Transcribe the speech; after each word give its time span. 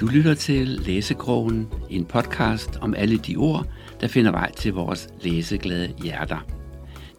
Du 0.00 0.06
lytter 0.06 0.34
til 0.34 0.68
Læsekrogen, 0.68 1.72
en 1.90 2.06
podcast 2.06 2.76
om 2.76 2.94
alle 2.94 3.18
de 3.18 3.36
ord, 3.36 3.66
der 4.00 4.08
finder 4.08 4.30
vej 4.30 4.52
til 4.52 4.72
vores 4.72 5.08
læseglade 5.22 5.94
hjerter. 6.02 6.40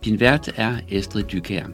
Din 0.05 0.19
vært 0.19 0.47
er 0.47 0.73
Estrid 0.89 1.23
Dykær. 1.23 1.65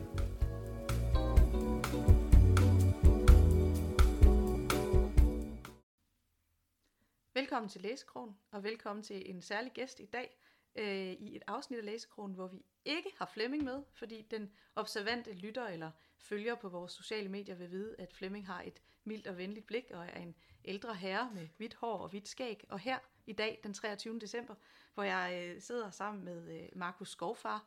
Velkommen 7.33 7.69
til 7.69 7.81
Læsekrogen, 7.81 8.35
og 8.51 8.63
velkommen 8.63 9.03
til 9.03 9.29
en 9.29 9.41
særlig 9.41 9.71
gæst 9.71 9.99
i 9.99 10.05
dag 10.05 10.37
øh, 10.75 11.11
i 11.11 11.35
et 11.35 11.43
afsnit 11.47 11.79
af 11.79 11.85
Læsekrogen, 11.85 12.33
hvor 12.33 12.47
vi 12.47 12.57
ikke 12.85 13.09
har 13.17 13.29
Flemming 13.33 13.63
med, 13.63 13.83
fordi 13.93 14.25
den 14.31 14.49
observante 14.75 15.33
lytter 15.33 15.67
eller 15.67 15.91
følger 16.19 16.55
på 16.55 16.69
vores 16.69 16.91
sociale 16.91 17.29
medier 17.29 17.55
vil 17.55 17.71
vide, 17.71 17.95
at 17.99 18.13
Flemming 18.13 18.47
har 18.47 18.61
et 18.61 18.81
mildt 19.03 19.27
og 19.27 19.37
venligt 19.37 19.67
blik 19.67 19.85
og 19.93 20.05
er 20.05 20.19
en 20.21 20.35
ældre 20.67 20.95
herre 20.95 21.31
med 21.33 21.47
hvidt 21.57 21.73
hår 21.73 21.97
og 21.97 22.09
hvidt 22.09 22.27
skæg. 22.27 22.65
Og 22.69 22.79
her 22.79 22.99
i 23.25 23.33
dag, 23.33 23.59
den 23.63 23.73
23. 23.73 24.19
december, 24.19 24.55
hvor 24.93 25.03
jeg 25.03 25.53
øh, 25.55 25.61
sidder 25.61 25.89
sammen 25.89 26.23
med 26.25 26.61
øh, 26.61 26.69
Markus 26.75 27.09
Skovfar 27.09 27.65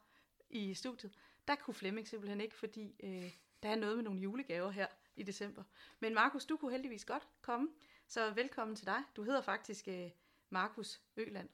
i 0.50 0.74
studiet, 0.74 1.12
der 1.48 1.54
kunne 1.54 1.74
Flemming 1.74 2.08
simpelthen 2.08 2.40
ikke, 2.40 2.54
fordi 2.54 2.94
øh, 3.02 3.32
der 3.62 3.68
er 3.68 3.76
noget 3.76 3.96
med 3.96 4.04
nogle 4.04 4.20
julegaver 4.20 4.70
her 4.70 4.86
i 5.16 5.22
december. 5.22 5.62
Men 6.00 6.14
Markus, 6.14 6.44
du 6.44 6.56
kunne 6.56 6.70
heldigvis 6.72 7.04
godt 7.04 7.28
komme, 7.42 7.68
så 8.08 8.30
velkommen 8.30 8.76
til 8.76 8.86
dig. 8.86 9.02
Du 9.16 9.22
hedder 9.22 9.40
faktisk 9.40 9.88
øh, 9.88 10.10
Markus 10.50 11.00
Øland. 11.16 11.48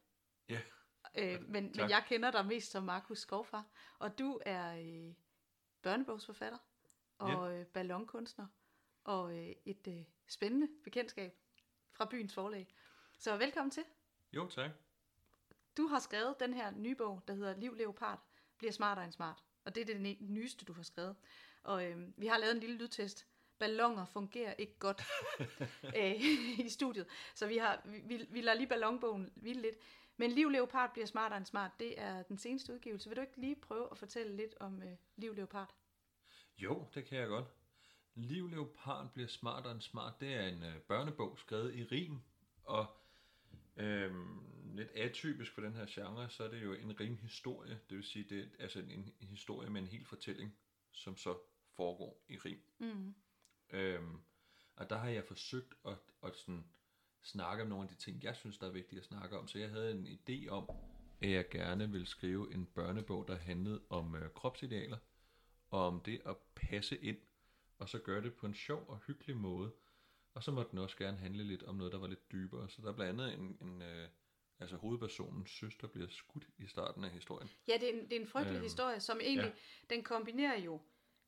Ja. 0.48 0.60
Øh, 1.14 1.42
men, 1.48 1.72
Tak. 1.72 1.82
men 1.82 1.90
jeg 1.90 2.04
kender 2.06 2.30
dig 2.30 2.46
mest 2.46 2.70
som 2.70 2.82
Markus 2.82 3.18
Skovfar, 3.18 3.64
og 3.98 4.18
du 4.18 4.40
er 4.46 4.76
øh, 4.76 5.14
børnebogsforfatter 5.82 6.58
og 7.18 7.54
øh, 7.54 7.66
ballonkunstner 7.66 8.46
og 9.06 9.38
øh, 9.38 9.52
et 9.64 9.88
øh, 9.88 10.04
spændende 10.28 10.68
bekendtskab 10.84 11.34
fra 11.92 12.04
byens 12.04 12.34
forlag. 12.34 12.66
Så 13.18 13.36
velkommen 13.36 13.70
til. 13.70 13.84
Jo, 14.32 14.48
tak. 14.48 14.70
Du 15.76 15.86
har 15.86 15.98
skrevet 15.98 16.40
den 16.40 16.54
her 16.54 16.70
nye 16.70 16.94
bog, 16.94 17.22
der 17.28 17.34
hedder 17.34 17.56
Liv 17.56 17.74
Leopard 17.74 18.20
bliver 18.58 18.72
smartere 18.72 19.04
end 19.04 19.12
smart. 19.12 19.44
Og 19.64 19.74
det 19.74 19.80
er 19.80 19.84
det 19.84 20.16
nyeste, 20.20 20.64
du 20.64 20.72
har 20.72 20.82
skrevet. 20.82 21.16
Og 21.62 21.86
øh, 21.86 22.08
vi 22.16 22.26
har 22.26 22.38
lavet 22.38 22.54
en 22.54 22.60
lille 22.60 22.76
lydtest. 22.76 23.26
Ballonger 23.58 24.04
fungerer 24.04 24.54
ikke 24.54 24.78
godt 24.78 25.02
øh, 25.98 26.14
i 26.66 26.68
studiet. 26.68 27.06
Så 27.34 27.46
vi, 27.46 27.56
har, 27.56 27.82
vi, 27.84 28.00
vi, 28.04 28.26
vi 28.30 28.40
lader 28.40 28.56
lige 28.56 28.68
ballonbogen 28.68 29.32
hvile 29.36 29.62
lidt. 29.62 29.76
Men 30.16 30.30
Liv 30.30 30.50
Leopard 30.50 30.92
bliver 30.92 31.06
smartere 31.06 31.36
end 31.36 31.46
smart, 31.46 31.70
det 31.80 32.00
er 32.00 32.22
den 32.22 32.38
seneste 32.38 32.72
udgivelse. 32.72 33.08
Vil 33.08 33.16
du 33.16 33.20
ikke 33.20 33.40
lige 33.40 33.56
prøve 33.56 33.88
at 33.90 33.98
fortælle 33.98 34.36
lidt 34.36 34.54
om 34.60 34.82
øh, 34.82 34.96
Liv 35.16 35.34
Leopard? 35.34 35.74
Jo, 36.58 36.86
det 36.94 37.04
kan 37.04 37.18
jeg 37.18 37.28
godt. 37.28 37.44
Liv 38.16 38.48
Leopard 38.48 39.12
bliver 39.12 39.28
smartere 39.28 39.72
end 39.72 39.80
smart. 39.80 40.20
Det 40.20 40.34
er 40.34 40.46
en 40.48 40.62
øh, 40.62 40.80
børnebog 40.80 41.38
skrevet 41.38 41.74
i 41.74 41.84
rim, 41.84 42.20
og 42.64 42.86
øhm, 43.76 44.40
lidt 44.74 44.90
atypisk 44.90 45.52
for 45.52 45.60
den 45.60 45.74
her 45.74 45.86
genre, 45.88 46.30
så 46.30 46.44
er 46.44 46.48
det 46.48 46.64
jo 46.64 46.72
en 46.72 47.00
rimhistorie. 47.00 47.80
Det 47.88 47.96
vil 47.96 48.04
sige, 48.04 48.24
det 48.28 48.38
er 48.38 48.62
altså 48.62 48.78
en, 48.78 49.14
en 49.20 49.28
historie 49.28 49.70
med 49.70 49.80
en 49.80 49.88
hel 49.88 50.04
fortælling, 50.04 50.56
som 50.92 51.16
så 51.16 51.38
foregår 51.72 52.24
i 52.28 52.36
rim. 52.36 52.62
Mm. 52.78 53.14
Øhm, 53.70 54.20
og 54.76 54.90
der 54.90 54.96
har 54.96 55.08
jeg 55.08 55.24
forsøgt 55.24 55.74
at, 55.84 55.98
at 56.22 56.36
sådan 56.36 56.64
snakke 57.22 57.62
om 57.62 57.68
nogle 57.68 57.82
af 57.82 57.88
de 57.88 57.94
ting, 57.94 58.22
jeg 58.22 58.36
synes, 58.36 58.58
der 58.58 58.66
er 58.66 58.72
vigtige 58.72 58.98
at 58.98 59.04
snakke 59.04 59.38
om. 59.38 59.48
Så 59.48 59.58
jeg 59.58 59.70
havde 59.70 59.90
en 59.90 60.06
idé 60.06 60.48
om, 60.48 60.70
at 61.20 61.30
jeg 61.30 61.48
gerne 61.50 61.90
ville 61.90 62.06
skrive 62.06 62.54
en 62.54 62.66
børnebog, 62.66 63.28
der 63.28 63.36
handlede 63.36 63.82
om 63.90 64.14
øh, 64.14 64.30
kropsidealer, 64.30 64.98
og 65.70 65.86
om 65.86 66.00
det 66.00 66.22
at 66.24 66.36
passe 66.54 66.96
ind, 66.98 67.18
og 67.78 67.88
så 67.88 67.98
gøre 67.98 68.22
det 68.22 68.34
på 68.34 68.46
en 68.46 68.54
sjov 68.54 68.84
og 68.88 68.98
hyggelig 69.06 69.36
måde. 69.36 69.72
Og 70.34 70.42
så 70.42 70.50
måtte 70.50 70.70
den 70.70 70.78
også 70.78 70.96
gerne 70.96 71.16
handle 71.16 71.44
lidt 71.44 71.62
om 71.62 71.74
noget, 71.74 71.92
der 71.92 71.98
var 71.98 72.06
lidt 72.06 72.32
dybere. 72.32 72.68
Så 72.68 72.82
der 72.82 72.88
er 72.88 72.92
blandt 72.92 73.20
andet 73.20 73.34
en, 73.34 73.58
en 73.60 73.82
øh, 73.82 74.08
altså 74.60 74.76
hovedpersonens 74.76 75.50
søster 75.50 75.88
bliver 75.88 76.08
skudt 76.08 76.48
i 76.58 76.66
starten 76.66 77.04
af 77.04 77.10
historien. 77.10 77.50
Ja, 77.68 77.74
det 77.74 77.94
er 77.94 77.98
en, 77.98 78.04
det 78.04 78.12
er 78.12 78.20
en 78.20 78.26
frygtelig 78.26 78.56
øhm, 78.56 78.62
historie, 78.62 79.00
som 79.00 79.20
egentlig, 79.20 79.54
ja. 79.90 79.94
den 79.94 80.04
kombinerer 80.04 80.60
jo 80.60 80.80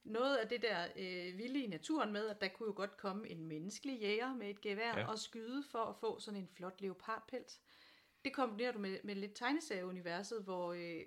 noget 0.05 0.37
af 0.37 0.49
det 0.49 0.63
der 0.63 0.87
øh, 0.97 1.39
vilde 1.39 1.65
i 1.65 1.67
naturen 1.67 2.13
med, 2.13 2.29
at 2.29 2.41
der 2.41 2.49
kunne 2.49 2.67
jo 2.67 2.73
godt 2.77 2.97
komme 2.97 3.29
en 3.29 3.47
menneskelig 3.47 4.01
jæger 4.01 4.35
med 4.35 4.51
et 4.51 4.61
gevær. 4.61 4.99
Ja. 4.99 5.07
og 5.07 5.19
skyde 5.19 5.63
for 5.71 5.85
at 5.85 5.97
få 5.97 6.21
sådan 6.21 6.41
en 6.41 6.49
flot 6.49 6.81
leopardpels. 6.81 7.61
Det 8.25 8.33
kombinerer 8.33 8.73
du 8.73 8.79
med, 8.79 8.99
med 9.05 9.15
lidt 9.15 9.35
tegneserieuniverset, 9.35 10.43
hvor, 10.45 10.73
øh, 10.73 11.01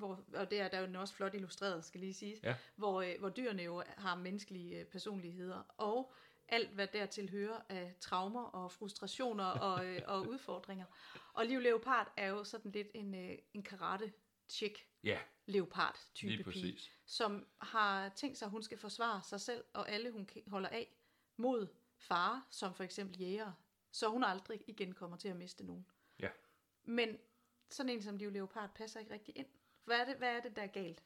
hvor, 0.00 0.24
og 0.34 0.50
det 0.50 0.60
er 0.60 0.68
der 0.68 0.78
er 0.78 0.88
jo 0.88 1.00
også 1.00 1.14
flot 1.14 1.34
illustreret, 1.34 1.84
skal 1.84 2.00
lige 2.00 2.14
sige, 2.14 2.36
Ja. 2.42 2.56
hvor, 2.76 3.02
øh, 3.02 3.14
hvor 3.18 3.28
dyrene 3.28 3.62
jo 3.62 3.82
har 3.96 4.14
menneskelige 4.14 4.78
øh, 4.80 4.86
personligheder, 4.86 5.62
og 5.78 6.12
alt 6.48 6.70
hvad 6.70 6.86
dertil 6.86 7.30
hører 7.30 7.60
af 7.68 7.94
traumer 8.00 8.42
og 8.42 8.72
frustrationer 8.72 9.44
og, 9.68 9.86
øh, 9.86 10.02
og 10.06 10.28
udfordringer. 10.28 10.86
Og 11.32 11.46
Liv 11.46 11.60
Leopard 11.60 12.12
er 12.16 12.28
jo 12.28 12.44
sådan 12.44 12.70
lidt 12.72 12.88
en, 12.94 13.14
øh, 13.14 13.38
en 13.54 13.62
karate-chick 13.62 14.86
Ja, 15.04 15.18
leopard-type 15.46 16.30
lige 16.30 16.44
pige, 16.44 16.78
som 17.06 17.46
har 17.60 18.08
tænkt 18.08 18.38
sig, 18.38 18.46
at 18.46 18.50
hun 18.50 18.62
skal 18.62 18.78
forsvare 18.78 19.22
sig 19.22 19.40
selv 19.40 19.64
og 19.72 19.88
alle, 19.90 20.10
hun 20.10 20.28
holder 20.46 20.68
af 20.68 20.96
mod 21.36 21.66
fare, 21.98 22.42
som 22.50 22.74
for 22.74 22.84
eksempel 22.84 23.18
jæger, 23.20 23.52
så 23.92 24.08
hun 24.08 24.24
aldrig 24.24 24.60
igen 24.66 24.92
kommer 24.94 25.16
til 25.16 25.28
at 25.28 25.36
miste 25.36 25.66
nogen. 25.66 25.86
Ja. 26.18 26.28
Men 26.84 27.18
sådan 27.70 27.90
en 27.92 28.02
som 28.02 28.16
Liv 28.16 28.30
Leopard 28.30 28.74
passer 28.74 29.00
ikke 29.00 29.12
rigtig 29.12 29.36
ind. 29.36 29.46
Hvad 29.90 30.00
er 30.00 30.04
det, 30.04 30.16
hvad 30.16 30.36
er 30.36 30.40
det 30.40 30.56
der 30.56 30.62
er 30.62 30.66
galt? 30.66 31.02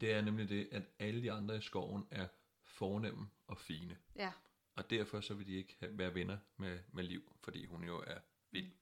Det 0.00 0.12
er 0.12 0.20
nemlig 0.20 0.48
det, 0.48 0.68
at 0.72 0.82
alle 0.98 1.22
de 1.22 1.32
andre 1.32 1.56
i 1.56 1.60
skoven 1.60 2.08
er 2.10 2.28
fornemme 2.64 3.30
og 3.46 3.58
fine. 3.58 3.98
Ja, 4.16 4.32
Og 4.76 4.90
derfor 4.90 5.20
så 5.20 5.34
vil 5.34 5.46
de 5.46 5.52
ikke 5.54 5.76
have- 5.80 5.98
være 5.98 6.14
venner 6.14 6.38
med, 6.56 6.78
med 6.92 7.04
Liv, 7.04 7.32
fordi 7.40 7.66
hun 7.66 7.84
jo 7.84 8.04
er 8.06 8.18
vild. 8.50 8.72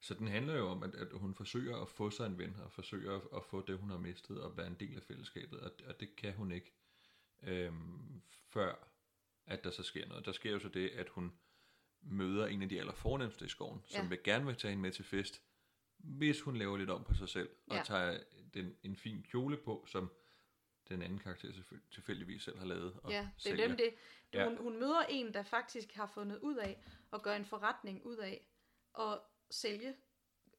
Så 0.00 0.14
den 0.14 0.28
handler 0.28 0.54
jo 0.56 0.68
om, 0.68 0.82
at, 0.82 0.94
at 0.94 1.08
hun 1.12 1.34
forsøger 1.34 1.76
at 1.76 1.88
få 1.88 2.10
sig 2.10 2.26
en 2.26 2.38
ven, 2.38 2.56
og 2.56 2.72
forsøger 2.72 3.16
at, 3.16 3.22
at 3.36 3.44
få 3.44 3.66
det, 3.66 3.78
hun 3.78 3.90
har 3.90 3.98
mistet, 3.98 4.40
og 4.42 4.56
være 4.56 4.66
en 4.66 4.74
del 4.80 4.96
af 4.96 5.02
fællesskabet, 5.02 5.60
og, 5.60 5.72
og 5.86 6.00
det 6.00 6.16
kan 6.16 6.34
hun 6.34 6.52
ikke, 6.52 6.72
øhm, 7.42 8.22
før 8.48 8.88
at 9.46 9.64
der 9.64 9.70
så 9.70 9.82
sker 9.82 10.06
noget. 10.08 10.26
Der 10.26 10.32
sker 10.32 10.50
jo 10.52 10.58
så 10.58 10.68
det, 10.68 10.88
at 10.88 11.08
hun 11.08 11.32
møder 12.00 12.46
en 12.46 12.62
af 12.62 12.68
de 12.68 12.80
allerfornemmeste 12.80 13.44
i 13.44 13.48
skoven, 13.48 13.82
som 13.86 14.02
Ja. 14.02 14.08
vil 14.08 14.22
gerne 14.24 14.46
vil 14.46 14.56
tage 14.56 14.70
hende 14.70 14.82
med 14.82 14.92
til 14.92 15.04
fest, 15.04 15.42
hvis 16.02 16.40
hun 16.40 16.56
laver 16.56 16.76
lidt 16.76 16.90
om 16.90 17.04
på 17.04 17.14
sig 17.14 17.28
selv, 17.28 17.50
og 17.66 17.76
Ja. 17.76 17.82
tager 17.84 18.18
den, 18.54 18.76
en 18.82 18.96
fin 18.96 19.22
kjole 19.22 19.56
på, 19.56 19.84
som 19.88 20.12
den 20.88 21.02
anden 21.02 21.18
karakter 21.18 21.48
tilfældigvis 21.90 22.42
selv 22.42 22.58
har 22.58 22.66
lavet. 22.66 22.96
Og 23.02 23.10
ja 23.10 23.18
det 23.18 23.24
er 23.26 23.30
sælger. 23.38 23.66
dem 23.68 23.76
det. 23.76 23.90
Du, 24.32 24.38
Ja. 24.38 24.44
hun, 24.48 24.56
hun 24.56 24.78
møder 24.80 25.02
en, 25.08 25.34
der 25.34 25.42
faktisk 25.42 25.92
har 25.94 26.06
fundet 26.06 26.38
ud 26.38 26.56
af 26.56 26.82
at 27.12 27.22
gøre 27.22 27.36
en 27.36 27.44
forretning 27.44 28.06
ud 28.06 28.16
af 28.16 28.46
at 28.98 29.18
sælge 29.50 29.94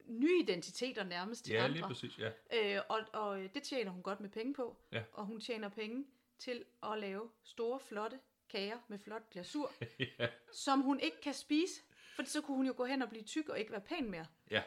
nye 0.05 0.39
identiteter 0.39 1.03
nærmest 1.03 1.45
til 1.45 1.53
Ja, 1.53 1.59
andre. 1.63 1.73
lige 1.73 1.83
præcis, 1.83 2.19
ja. 2.19 2.31
Øh, 2.53 2.81
og, 2.89 2.99
og 3.13 3.43
øh, 3.43 3.49
det 3.53 3.63
tjener 3.63 3.91
hun 3.91 4.01
godt 4.03 4.19
med 4.19 4.29
penge 4.29 4.53
på. 4.53 4.77
Ja. 4.91 5.03
Og 5.13 5.25
hun 5.25 5.41
tjener 5.41 5.69
penge 5.69 6.05
til 6.39 6.65
at 6.83 6.99
lave 6.99 7.29
store, 7.43 7.79
flotte 7.79 8.19
kager 8.49 8.77
med 8.87 8.99
flot 8.99 9.29
glasur, 9.29 9.71
ja. 10.19 10.27
som 10.53 10.81
hun 10.81 10.99
ikke 10.99 11.21
kan 11.21 11.33
spise, 11.33 11.81
for 12.15 12.23
så 12.25 12.41
kunne 12.41 12.57
hun 12.57 12.65
jo 12.67 12.73
gå 12.77 12.85
hen 12.85 13.01
og 13.01 13.09
blive 13.09 13.23
tyk 13.23 13.49
og 13.49 13.59
ikke 13.59 13.71
være 13.71 13.81
pæn 13.81 14.11
mere. 14.11 14.25
Ja, 14.51 14.63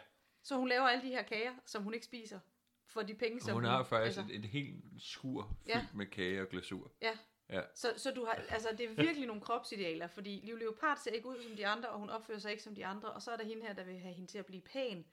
Så 0.46 0.56
hun 0.56 0.68
laver 0.68 0.88
alle 0.88 1.02
de 1.04 1.08
her 1.08 1.22
kager, 1.22 1.52
som 1.64 1.82
hun 1.82 1.94
ikke 1.94 2.06
spiser, 2.06 2.40
for 2.86 3.02
de 3.02 3.14
penge, 3.14 3.40
som 3.40 3.54
hun 3.54 3.64
har 3.64 3.82
faktisk 3.82 4.18
altså, 4.18 4.34
et, 4.34 4.44
et 4.44 4.50
helt 4.50 4.84
skur 4.98 5.56
fyldt 5.66 5.68
Ja. 5.68 5.86
med 5.94 6.06
kage 6.06 6.42
og 6.42 6.48
glasur. 6.48 6.92
Ja, 7.02 7.18
Ja, 7.50 7.60
så, 7.74 7.94
så 7.96 8.10
du 8.10 8.24
har, 8.24 8.32
altså, 8.48 8.68
det 8.78 8.90
er 8.90 8.94
virkelig 8.94 9.26
nogle 9.26 9.42
kropsidealer, 9.42 10.06
fordi 10.06 10.40
Liv 10.44 10.56
Leopard 10.56 10.96
ser 10.96 11.10
ikke 11.10 11.28
ud 11.28 11.42
som 11.42 11.56
de 11.56 11.66
andre, 11.66 11.88
og 11.88 11.98
hun 11.98 12.10
opfører 12.10 12.38
sig 12.38 12.50
ikke 12.50 12.62
som 12.62 12.74
de 12.74 12.86
andre, 12.86 13.12
og 13.12 13.22
så 13.22 13.30
er 13.30 13.36
der 13.36 13.44
hende 13.44 13.62
her, 13.66 13.72
der 13.72 13.84
vil 13.84 13.98
have 13.98 14.14
hende 14.14 14.30
til 14.30 14.38
at 14.38 14.46
blive 14.46 14.62
pæn, 14.62 15.04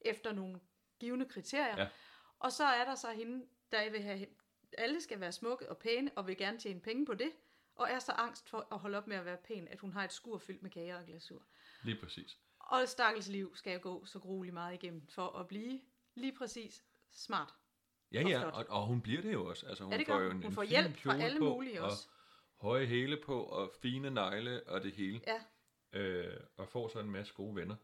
efter 0.00 0.32
nogle 0.32 0.60
givende 1.00 1.26
kriterier. 1.26 1.80
Ja. 1.80 1.88
Og 2.38 2.52
så 2.52 2.64
er 2.64 2.84
der 2.84 2.94
så 2.94 3.10
hende, 3.10 3.46
der 3.72 3.90
vil 3.90 4.02
have, 4.02 4.26
alle 4.78 5.00
skal 5.00 5.20
være 5.20 5.32
smukke 5.32 5.70
og 5.70 5.78
pæne, 5.78 6.10
og 6.16 6.26
vil 6.26 6.36
gerne 6.36 6.58
tjene 6.58 6.80
penge 6.80 7.06
på 7.06 7.14
det, 7.14 7.30
og 7.76 7.90
er 7.90 7.98
så 7.98 8.12
angst 8.12 8.48
for 8.48 8.68
at 8.72 8.78
holde 8.78 8.98
op 8.98 9.06
med 9.06 9.16
at 9.16 9.24
være 9.24 9.36
pæn, 9.36 9.68
at 9.68 9.78
hun 9.80 9.92
har 9.92 10.04
et 10.04 10.12
skur 10.12 10.38
fyldt 10.38 10.62
med 10.62 10.70
kager 10.70 10.98
og 10.98 11.06
glasur. 11.06 11.42
lige 11.82 12.00
præcis. 12.00 12.38
Og 12.58 12.88
stakkels 12.88 13.28
liv 13.28 13.56
skal 13.56 13.72
jo 13.72 13.78
gå 13.82 14.04
så 14.04 14.18
grueligt 14.18 14.54
meget 14.54 14.74
igennem, 14.74 15.06
for 15.08 15.38
at 15.38 15.48
blive 15.48 15.80
lige 16.14 16.36
præcis 16.38 16.84
smart. 17.12 17.54
Ja, 18.12 18.22
Og 18.24 18.30
ja, 18.30 18.44
og, 18.44 18.66
og 18.68 18.86
hun 18.86 19.00
bliver 19.02 19.22
det 19.22 19.32
jo 19.32 19.46
også. 19.48 19.66
Altså, 19.66 19.84
hun 19.84 19.92
Ja, 19.92 19.98
det 19.98 20.06
får 20.06 20.20
jo 20.20 20.26
en, 20.30 20.36
Hun 20.36 20.46
en 20.46 20.52
får 20.52 20.62
hjælp 20.62 20.96
fra 20.96 21.16
alle 21.18 21.38
på, 21.38 21.44
mulige 21.44 21.80
og 21.82 21.86
også. 21.90 22.08
høje 22.60 22.86
hæle 22.86 23.20
på, 23.26 23.42
og 23.42 23.72
fine 23.82 24.10
negle 24.10 24.62
og 24.68 24.82
det 24.82 24.92
hele. 24.92 25.20
Ja, 25.26 25.42
Øh, 25.94 26.40
og 26.56 26.68
får 26.68 26.88
så 26.88 26.98
en 27.00 27.10
masse 27.10 27.34
gode 27.34 27.56
venner. 27.56 27.76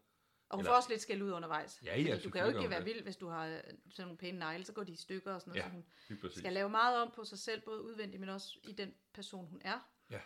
Og 0.49 0.57
hun 0.57 0.61
Eller- 0.61 0.71
får 0.73 0.77
også 0.77 0.89
lidt 0.91 1.01
skæld 1.01 1.23
ud 1.23 1.33
undervejs. 1.33 1.83
Ja, 1.85 2.01
ja, 2.01 2.19
du 2.25 2.31
kan 2.31 2.43
jo 2.43 2.59
ikke 2.59 2.71
være 2.71 2.85
vild, 2.85 3.03
hvis 3.03 3.17
du 3.17 3.29
har 3.29 3.47
øh, 3.47 3.57
sådan 3.57 3.75
nogle 3.99 4.17
pæne 4.19 4.39
negle, 4.39 4.65
så 4.65 4.73
går 4.73 4.85
de 4.85 4.93
i 4.93 4.97
stykker 4.97 5.33
og 5.35 5.41
sådan 5.41 5.51
noget. 5.51 5.63
Ja, 5.65 5.69
Så 5.69 6.15
hun 6.15 6.21
præcis. 6.21 6.39
skal 6.39 6.53
lave 6.53 6.71
meget 6.71 7.03
om 7.03 7.13
på 7.17 7.25
sig 7.25 7.39
selv, 7.39 7.61
både 7.61 7.83
udvendigt, 7.83 8.21
men 8.21 8.29
også 8.29 8.59
i 8.69 8.73
den 8.73 8.95
person, 9.13 9.47
hun 9.47 9.61
er. 9.65 9.81
Ja. 10.11 10.21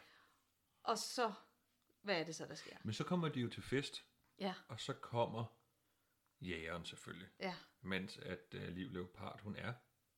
Og 0.82 0.98
så, 0.98 1.32
hvad 2.02 2.20
er 2.20 2.24
det 2.24 2.34
så, 2.34 2.46
der 2.46 2.54
sker? 2.54 2.76
Men 2.84 2.92
så 2.94 3.04
kommer 3.04 3.28
de 3.28 3.40
jo 3.40 3.48
til 3.48 3.62
fest, 3.62 4.04
Ja, 4.38 4.54
og 4.68 4.80
så 4.80 4.92
kommer 4.92 5.44
jægeren 6.40 6.84
selvfølgelig. 6.84 7.28
ja, 7.40 7.54
Mens 7.80 8.18
at 8.18 8.54
uh, 8.54 8.62
Liv 8.68 8.90
Leopard, 8.90 9.40
hun 9.40 9.56
er 9.56 9.72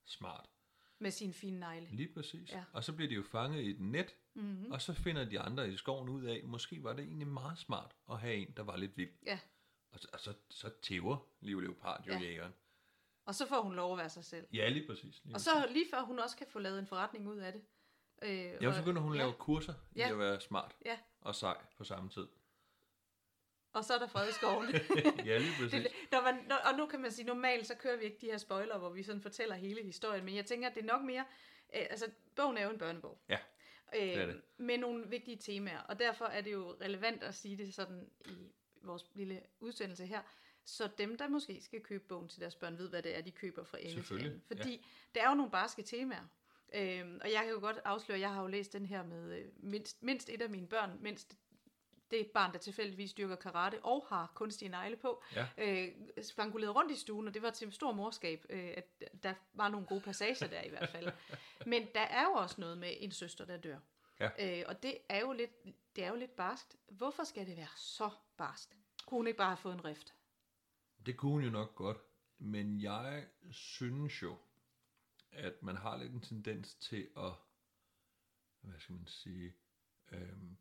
smart. 0.04 0.50
med 0.98 1.10
sin 1.10 1.32
fine 1.34 1.58
negle. 1.60 1.88
Lige 1.90 2.14
præcis. 2.14 2.50
Ja. 2.52 2.64
Og 2.72 2.84
så 2.84 2.92
bliver 2.92 3.08
de 3.08 3.14
jo 3.14 3.22
fanget 3.22 3.62
i 3.62 3.70
et 3.70 3.80
net, 3.80 4.14
Mm-hmm. 4.36 4.72
og 4.72 4.82
så 4.82 4.92
finder 4.92 5.24
de 5.24 5.40
andre 5.40 5.68
i 5.72 5.76
skoven 5.76 6.08
ud 6.08 6.24
af, 6.24 6.44
måske 6.44 6.82
var 6.82 6.92
det 6.92 7.04
egentlig 7.04 7.26
meget 7.28 7.58
smart 7.58 7.96
at 8.10 8.20
have 8.20 8.34
en, 8.34 8.52
der 8.56 8.62
var 8.62 8.76
lidt 8.76 8.96
vild. 8.96 9.10
Ja, 9.26 9.38
Og 9.94 10.00
så, 10.00 10.08
og 10.12 10.20
så, 10.20 10.34
så 10.50 10.70
tæver 10.82 11.16
Liv 11.40 11.60
Leopard 11.60 12.04
jo 12.06 12.12
Ja. 12.12 12.18
jægeren. 12.18 12.52
og 13.24 13.34
så 13.34 13.46
får 13.48 13.60
hun 13.62 13.74
lov 13.74 13.92
at 13.92 13.98
være 13.98 14.08
sig 14.10 14.24
selv. 14.24 14.46
Ja, 14.52 14.68
lige 14.68 14.86
præcis. 14.86 15.20
Lige 15.24 15.34
Og 15.36 15.40
så 15.40 15.66
lige 15.70 15.86
før 15.90 16.00
hun 16.00 16.18
også 16.18 16.36
kan 16.36 16.46
få 16.50 16.58
lavet 16.58 16.78
en 16.78 16.86
forretning 16.86 17.28
ud 17.28 17.38
af 17.38 17.52
det. 17.52 17.62
Øh, 18.22 18.30
Ja, 18.62 18.68
og 18.68 18.74
så 18.74 18.80
begynder 18.80 19.02
hun 19.02 19.12
at 19.12 19.18
ja, 19.18 19.22
lave 19.22 19.32
kurser 19.38 19.74
i 19.94 19.98
Ja. 19.98 20.10
at 20.10 20.18
være 20.18 20.40
smart 20.40 20.76
Ja. 20.84 20.98
og 21.20 21.34
sej 21.34 21.56
på 21.76 21.84
samme 21.84 22.10
tid. 22.10 22.26
Og 23.72 23.84
så 23.84 23.94
er 23.94 23.98
der 23.98 24.06
fred 24.06 24.28
i 24.28 24.32
skoven. 24.32 24.66
ja, 25.30 25.38
lige 25.38 25.52
præcis. 25.60 25.70
det, 25.82 25.86
når 26.12 26.22
man, 26.22 26.44
når, 26.48 26.56
og 26.56 26.78
nu 26.78 26.86
kan 26.86 27.00
man 27.00 27.12
sige, 27.12 27.26
normalt 27.26 27.66
så 27.66 27.74
kører 27.74 27.96
vi 27.96 28.04
ikke 28.04 28.18
de 28.20 28.26
her 28.26 28.38
spoiler, 28.38 28.78
hvor 28.78 28.90
vi 28.90 29.02
sådan 29.02 29.22
fortæller 29.22 29.54
hele 29.54 29.82
historien, 29.82 30.24
men 30.24 30.34
jeg 30.36 30.46
tænker, 30.46 30.68
at 30.68 30.74
det 30.74 30.82
er 30.82 30.86
nok 30.86 31.02
mere, 31.02 31.24
øh, 31.74 31.86
altså 31.90 32.10
bogen 32.36 32.56
er 32.56 32.64
jo 32.64 32.70
en 32.70 32.78
børnebog. 32.78 33.20
Ja, 33.28 33.38
øh, 33.96 34.02
er 34.08 34.26
det. 34.26 34.42
Med 34.56 34.78
nogle 34.78 35.08
vigtige 35.08 35.36
temaer, 35.36 35.80
og 35.80 35.98
derfor 35.98 36.24
er 36.24 36.40
det 36.40 36.52
jo 36.52 36.76
relevant 36.80 37.22
at 37.22 37.34
sige 37.34 37.56
det 37.56 37.74
sådan 37.74 38.10
i 38.26 38.52
vores 38.86 39.04
lille 39.14 39.40
udsendelse 39.60 40.06
her, 40.06 40.22
så 40.64 40.88
dem, 40.98 41.18
der 41.18 41.28
måske 41.28 41.60
skal 41.62 41.80
købe 41.80 42.04
bogen 42.08 42.28
til 42.28 42.40
deres 42.40 42.54
børn, 42.54 42.78
ved, 42.78 42.88
hvad 42.88 43.02
det 43.02 43.16
er, 43.16 43.20
de 43.20 43.30
køber 43.30 43.64
fra 43.64 43.78
anden. 43.78 44.02
Fordi 44.46 44.70
ja. 44.70 44.78
der 45.14 45.24
er 45.24 45.28
jo 45.28 45.34
nogle 45.34 45.50
barske 45.50 45.82
temaer. 45.82 46.26
Øhm, 46.74 47.20
og 47.22 47.32
jeg 47.32 47.42
kan 47.42 47.52
jo 47.52 47.60
godt 47.60 47.78
afsløre, 47.84 48.16
at 48.16 48.20
jeg 48.20 48.30
har 48.32 48.40
jo 48.42 48.46
læst 48.46 48.72
den 48.72 48.86
her 48.86 49.02
med 49.02 49.38
øh, 49.38 49.44
mindst, 49.56 50.02
mindst 50.02 50.28
et 50.30 50.42
af 50.42 50.50
mine 50.50 50.66
børn, 50.66 50.98
mindst 51.00 51.38
det 52.10 52.26
barn, 52.26 52.52
der 52.52 52.58
tilfældigvis 52.58 53.12
dyrker 53.12 53.36
karate 53.36 53.78
og 53.84 54.06
har 54.08 54.32
kunstige 54.34 54.68
negle 54.68 54.96
på, 54.96 55.22
Ja. 55.36 55.46
øh, 55.58 55.88
spangulerede 56.22 56.72
rundt 56.72 56.92
i 56.92 56.96
stuen, 56.96 57.28
og 57.28 57.34
det 57.34 57.42
var 57.42 57.50
til 57.50 57.72
stor 57.72 57.92
morskab, 57.92 58.46
øh, 58.48 58.74
at 58.76 59.02
der 59.22 59.34
var 59.52 59.68
nogle 59.68 59.86
gode 59.86 60.00
passager 60.00 60.46
der 60.46 60.62
i 60.62 60.68
hvert 60.68 60.88
fald. 60.88 61.12
Men 61.66 61.86
der 61.94 62.00
er 62.00 62.22
jo 62.22 62.30
også 62.30 62.60
noget 62.60 62.78
med 62.78 62.92
en 62.98 63.12
søster, 63.12 63.44
der 63.44 63.56
dør. 63.56 63.78
Ja. 64.20 64.58
Øh, 64.58 64.64
og 64.68 64.82
det 64.82 64.98
er, 65.08 65.20
jo 65.20 65.32
lidt, 65.32 65.50
det 65.96 66.04
er 66.04 66.08
jo 66.08 66.16
lidt 66.16 66.36
barskt. 66.36 66.76
Hvorfor 66.88 67.24
skal 67.24 67.46
det 67.46 67.56
være 67.56 67.76
så 67.76 68.10
barskt? 68.36 68.76
Kunne 69.06 69.18
hun 69.18 69.26
ikke 69.26 69.36
bare 69.36 69.48
have 69.48 69.56
fået 69.56 69.74
en 69.74 69.84
rift? 69.84 70.14
Det 71.06 71.16
kunne 71.16 71.32
hun 71.32 71.44
jo 71.44 71.50
nok 71.50 71.74
godt, 71.74 71.98
men 72.38 72.80
jeg 72.80 73.28
synes 73.50 74.22
jo, 74.22 74.38
at 75.30 75.62
man 75.62 75.76
har 75.76 75.96
lidt 75.96 76.12
en 76.12 76.20
tendens 76.20 76.74
til 76.74 77.08
at, 77.16 77.32
hvad 78.60 78.80
skal 78.80 78.94
man 78.94 79.06
sige, 79.06 79.54
øhm, 80.12 80.56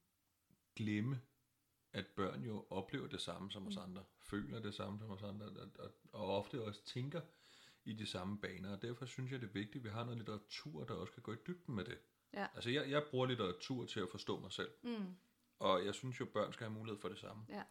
glemme, 0.75 1.21
at 1.93 2.07
børn 2.07 2.43
jo 2.43 2.65
oplever 2.69 3.07
det 3.07 3.21
samme 3.21 3.51
som 3.51 3.67
os 3.67 3.77
andre, 3.77 4.03
føler 4.17 4.59
det 4.59 4.75
samme 4.75 4.99
som 4.99 5.11
os 5.11 5.23
andre, 5.23 5.45
og, 5.45 5.69
og, 5.79 5.91
og 6.11 6.37
ofte 6.37 6.63
også 6.63 6.85
tænker 6.85 7.21
i 7.85 7.93
de 7.93 8.05
samme 8.05 8.37
baner, 8.37 8.71
og 8.71 8.81
derfor 8.81 9.05
synes 9.05 9.31
jeg, 9.31 9.41
det 9.41 9.47
er 9.47 9.53
vigtigt, 9.53 9.75
at 9.75 9.83
vi 9.83 9.89
har 9.89 10.03
noget 10.03 10.17
litteratur, 10.17 10.83
der 10.83 10.93
også 10.93 11.13
kan 11.13 11.23
gå 11.23 11.33
i 11.33 11.37
dybden 11.47 11.75
med 11.75 11.85
det. 11.85 11.97
Ja. 12.33 12.47
Altså, 12.55 12.69
jeg, 12.69 12.89
jeg 12.89 13.03
bruger 13.11 13.25
litteratur 13.25 13.85
til 13.85 13.99
at 13.99 14.09
forstå 14.09 14.39
mig 14.39 14.51
selv, 14.51 14.71
Mm. 14.83 15.15
og 15.59 15.85
jeg 15.85 15.95
synes 15.95 16.19
jo, 16.19 16.25
børn 16.25 16.53
skal 16.53 16.67
have 16.67 16.73
mulighed 16.77 17.01
for 17.01 17.09
det 17.09 17.17
samme. 17.19 17.45
Ja. 17.49 17.63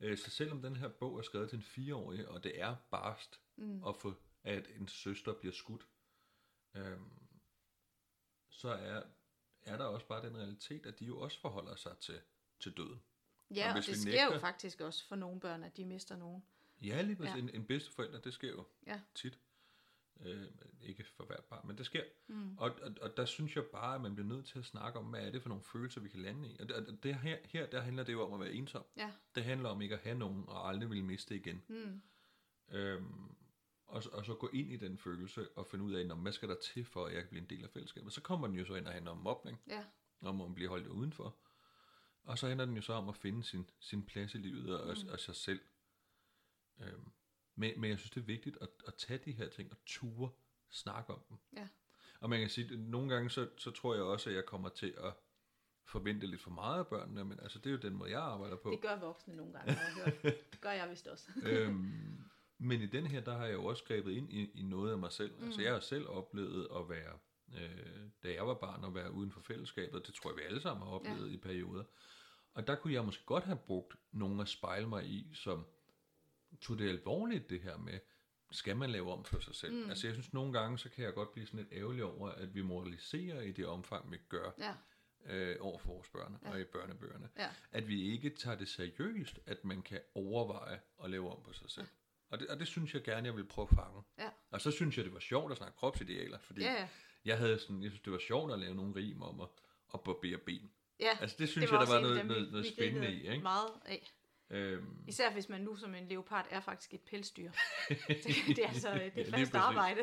Øh, 0.00 0.18
Så 0.18 0.30
selvom 0.30 0.62
den 0.62 0.76
her 0.76 0.88
bog 0.88 1.18
er 1.18 1.22
skrevet 1.22 1.48
til 1.50 1.56
en 1.56 1.62
fireårig, 1.62 2.28
og 2.28 2.44
det 2.44 2.60
er 2.60 2.76
barst 2.90 3.40
Mm. 3.56 3.84
at 3.84 3.96
få, 3.96 4.14
at 4.44 4.68
en 4.76 4.88
søster 4.88 5.34
bliver 5.34 5.52
skudt, 5.54 5.86
øhm, 6.74 7.10
så 8.50 8.68
er, 8.68 9.02
er 9.62 9.76
der 9.76 9.84
også 9.84 10.06
bare 10.06 10.26
den 10.26 10.36
realitet, 10.36 10.86
at 10.86 10.98
de 11.00 11.04
jo 11.04 11.18
også 11.20 11.40
forholder 11.40 11.76
sig 11.76 11.98
til, 11.98 12.20
til 12.60 12.72
døden. 12.76 13.02
Ja, 13.50 13.64
Og 13.70 13.76
og 13.78 13.86
det 13.86 13.96
sker 13.98 14.24
jo 14.24 14.30
nægter- 14.30 14.40
faktisk 14.40 14.80
også 14.80 15.08
for 15.08 15.16
nogle 15.16 15.40
børn, 15.40 15.64
at 15.64 15.76
de 15.76 15.84
mister 15.84 16.16
nogen. 16.16 16.44
Ja, 16.82 17.02
lige 17.02 17.16
præcis. 17.16 17.34
Ja. 17.34 17.38
En, 17.40 17.50
en 17.50 17.66
bedsteforælder, 17.66 18.20
det 18.20 18.34
sker 18.34 18.48
jo 18.50 18.64
Ja. 18.86 19.00
tit. 19.14 19.38
Øh, 20.20 20.46
ikke 20.82 21.04
men 21.66 21.78
det 21.78 21.86
sker. 21.86 22.04
Mm. 22.26 22.58
Og, 22.58 22.70
og, 22.82 22.92
og 23.02 23.16
der 23.16 23.24
synes 23.24 23.56
jeg 23.56 23.64
bare, 23.64 23.94
at 23.94 24.00
man 24.00 24.14
bliver 24.14 24.28
nødt 24.28 24.46
til 24.46 24.58
at 24.58 24.64
snakke 24.64 24.98
om, 24.98 25.04
hvad 25.04 25.20
er 25.26 25.30
det 25.30 25.42
for 25.42 25.48
nogle 25.48 25.64
følelser, 25.64 26.00
vi 26.00 26.08
kan 26.08 26.20
lande 26.20 26.48
i. 26.48 26.56
Og 26.60 26.68
det, 26.68 26.76
og 26.76 27.02
det 27.02 27.14
her, 27.14 27.38
her, 27.44 27.66
der 27.66 27.80
handler 27.80 28.04
det 28.04 28.12
jo 28.12 28.26
om 28.26 28.32
at 28.32 28.40
være 28.40 28.52
ensom. 28.52 28.84
Ja. 28.96 29.12
Det 29.34 29.44
handler 29.44 29.68
om 29.68 29.82
ikke 29.82 29.94
at 29.94 30.00
have 30.00 30.18
nogen, 30.18 30.44
og 30.48 30.68
aldrig 30.68 30.90
ville 30.90 31.04
miste 31.04 31.36
igen. 31.36 31.62
Mm. 31.68 32.02
Øhm, 32.68 33.34
og, 33.86 34.02
så- 34.02 34.10
og 34.10 34.24
så 34.24 34.34
gå 34.34 34.48
ind 34.52 34.72
i 34.72 34.76
den 34.76 34.98
følelse 34.98 35.48
og 35.56 35.66
finde 35.66 35.84
ud 35.84 35.92
af, 35.94 36.06
"Nå, 36.06 36.14
hvad 36.14 36.32
skal 36.32 36.48
der 36.48 36.56
til 36.74 36.84
for, 36.84 37.06
at 37.06 37.14
jeg 37.14 37.22
kan 37.22 37.28
blive 37.30 37.42
en 37.42 37.50
del 37.50 37.64
af 37.64 37.70
fællesskabet. 37.70 38.12
Så 38.12 38.20
kommer 38.20 38.46
den 38.46 38.56
jo 38.56 38.64
så 38.64 38.74
ind 38.74 38.86
og 38.86 38.92
handler 38.92 39.10
om 39.10 39.18
mobning, 39.18 39.60
Ja. 39.68 39.84
om 40.20 40.40
at 40.40 40.54
blive 40.54 40.68
holdt 40.68 40.86
udenfor. 40.86 41.36
Og 42.22 42.38
så 42.38 42.46
handler 42.48 42.66
den 42.66 42.76
jo 42.76 42.82
så 42.82 42.92
om 42.92 43.08
at 43.08 43.16
finde 43.16 43.44
sin, 43.44 43.70
sin 43.80 44.02
plads 44.06 44.34
i 44.34 44.38
livet 44.38 44.80
og, 44.80 44.96
Mm. 45.02 45.08
og 45.08 45.20
sig 45.20 45.34
selv. 45.36 45.60
Øhm, 46.80 47.10
men, 47.54 47.80
men 47.80 47.90
jeg 47.90 47.98
synes, 47.98 48.10
det 48.10 48.20
er 48.20 48.24
vigtigt 48.24 48.58
at, 48.60 48.68
at 48.86 48.94
tage 48.94 49.18
de 49.24 49.32
her 49.32 49.48
ting 49.48 49.70
og 49.72 49.76
ture 49.86 50.30
snakke 50.76 51.12
om 51.12 51.20
dem. 51.28 51.36
Ja. 51.56 51.68
Og 52.20 52.30
man 52.30 52.40
kan 52.40 52.48
sige, 52.48 52.72
at 52.72 52.78
nogle 52.78 53.14
gange 53.14 53.30
så, 53.30 53.48
så 53.56 53.70
tror 53.70 53.94
jeg 53.94 54.02
også, 54.02 54.30
at 54.30 54.36
jeg 54.36 54.44
kommer 54.44 54.68
til 54.68 54.94
at 55.04 55.12
forvente 55.84 56.26
lidt 56.26 56.40
for 56.40 56.50
meget 56.50 56.78
af 56.78 56.86
børnene, 56.86 57.24
men 57.24 57.40
altså, 57.40 57.58
det 57.58 57.66
er 57.66 57.70
jo 57.70 57.76
den 57.76 57.94
måde, 57.94 58.10
jeg 58.10 58.20
arbejder 58.20 58.56
på. 58.56 58.70
Det 58.70 58.80
gør 58.80 58.98
voksne 58.98 59.36
nogle 59.36 59.52
gange, 59.52 59.72
har 59.72 60.04
jeg 60.04 60.12
hørt. 60.22 60.34
Det 60.52 60.60
gør 60.60 60.70
jeg 60.70 60.90
vist 60.90 61.06
også. 61.06 61.30
øhm, 61.50 62.24
men 62.58 62.80
i 62.80 62.86
den 62.86 63.06
her, 63.06 63.20
der 63.20 63.36
har 63.36 63.44
jeg 63.44 63.54
jo 63.54 63.64
også 63.64 63.84
grebet 63.84 64.12
ind 64.12 64.32
i, 64.32 64.50
i 64.54 64.62
noget 64.62 64.92
af 64.92 64.98
mig 64.98 65.12
selv. 65.12 65.38
Mm. 65.38 65.44
Altså, 65.44 65.62
jeg 65.62 65.72
har 65.72 65.80
selv 65.80 66.08
oplevet 66.08 66.68
at 66.76 66.88
være, 66.88 67.18
øh, 67.54 68.10
da 68.22 68.32
jeg 68.32 68.46
var 68.46 68.54
barn, 68.54 68.84
at 68.84 68.94
være 68.94 69.12
uden 69.12 69.30
for 69.30 69.40
fællesskabet. 69.40 70.06
Det 70.06 70.14
tror 70.14 70.30
jeg, 70.30 70.36
vi 70.36 70.42
alle 70.42 70.60
sammen 70.60 70.86
har 70.86 70.94
oplevet 70.94 71.28
ja. 71.28 71.34
i 71.34 71.36
perioder. 71.36 71.84
Og 72.54 72.66
der 72.66 72.74
kunne 72.74 72.92
jeg 72.92 73.04
måske 73.04 73.24
godt 73.24 73.44
have 73.44 73.58
brugt 73.66 73.96
nogen 74.12 74.40
at 74.40 74.48
spejle 74.48 74.88
mig 74.88 75.06
i, 75.06 75.34
som 75.34 75.66
tog 76.60 76.78
det 76.78 76.88
alvorligt, 76.88 77.50
det 77.50 77.60
her 77.60 77.76
med, 77.76 77.98
skal 78.50 78.76
man 78.76 78.90
lave 78.90 79.12
om 79.12 79.24
for 79.24 79.40
sig 79.40 79.54
selv? 79.54 79.72
Mm. 79.74 79.90
Altså, 79.90 80.06
jeg 80.06 80.14
synes, 80.14 80.32
nogle 80.32 80.52
gange, 80.52 80.78
så 80.78 80.88
kan 80.88 81.04
jeg 81.04 81.14
godt 81.14 81.32
blive 81.32 81.46
sådan 81.46 81.60
lidt 81.60 81.72
ærgerlig 81.72 82.04
over, 82.04 82.28
at 82.28 82.54
vi 82.54 82.62
moraliserer 82.62 83.40
i 83.40 83.52
det 83.52 83.66
omfang, 83.66 84.12
vi 84.12 84.16
gør 84.28 84.50
Ja. 84.58 84.74
øh, 85.34 85.56
over 85.60 85.78
for 85.78 85.88
vores 85.92 86.08
børn 86.08 86.38
Ja. 86.42 86.48
ja. 86.48 86.54
og 86.54 86.60
i 86.60 86.64
børnebøgerne. 86.64 87.28
Ja. 87.38 87.48
At 87.72 87.88
vi 87.88 88.12
ikke 88.12 88.30
tager 88.30 88.56
det 88.56 88.68
seriøst, 88.68 89.40
at 89.46 89.64
man 89.64 89.82
kan 89.82 90.00
overveje 90.14 90.80
at 91.04 91.10
lave 91.10 91.30
om 91.36 91.42
på 91.42 91.52
sig 91.52 91.70
selv. 91.70 91.86
Og, 92.30 92.40
det, 92.40 92.48
og 92.48 92.58
det 92.58 92.66
synes 92.66 92.94
jeg 92.94 93.02
gerne, 93.02 93.26
jeg 93.26 93.36
vil 93.36 93.44
prøve 93.44 93.68
at 93.70 93.76
fange. 93.76 94.02
Ja. 94.18 94.28
Og 94.50 94.60
så 94.60 94.70
synes 94.70 94.96
jeg, 94.96 95.04
det 95.04 95.12
var 95.14 95.20
sjovt 95.20 95.52
at 95.52 95.58
snakke 95.58 95.76
kropsidealer, 95.76 96.38
fordi 96.38 96.62
Ja, 96.62 96.72
ja. 96.72 96.88
jeg 97.24 97.38
havde 97.38 97.58
sådan, 97.58 97.82
jeg 97.82 97.90
synes, 97.90 98.02
det 98.02 98.12
var 98.12 98.18
sjovt 98.18 98.52
at 98.52 98.58
lave 98.58 98.74
nogle 98.74 98.94
rim 98.96 99.22
om 99.22 99.40
at, 99.40 99.48
at 99.94 100.00
barbere 100.00 100.38
ben. 100.38 100.70
Ja, 101.00 101.18
Altså, 101.20 101.36
det 101.38 101.48
synes 101.48 101.70
var 101.72 101.78
jeg, 101.78 101.86
der 101.86 101.92
var 101.94 102.00
noget, 102.00 102.26
noget, 102.26 102.50
noget 102.52 102.64
vi 102.64 102.70
spændende 102.70 103.12
i. 103.12 103.28
Ikke? 103.30 103.42
Meget 103.42 103.70
af. 103.86 104.10
Øhm, 104.50 105.04
Især 105.08 105.30
hvis 105.32 105.48
man 105.48 105.60
nu 105.60 105.76
som 105.76 105.94
en 105.94 106.08
leopard 106.08 106.46
er 106.50 106.60
faktisk 106.60 106.94
et 106.94 107.00
pelsdyr. 107.00 107.50
det, 107.88 108.58
er 108.58 108.68
altså 108.68 109.10
det 109.14 109.28
er 109.28 109.30
fast 109.38 109.54
arbejde. 109.54 110.00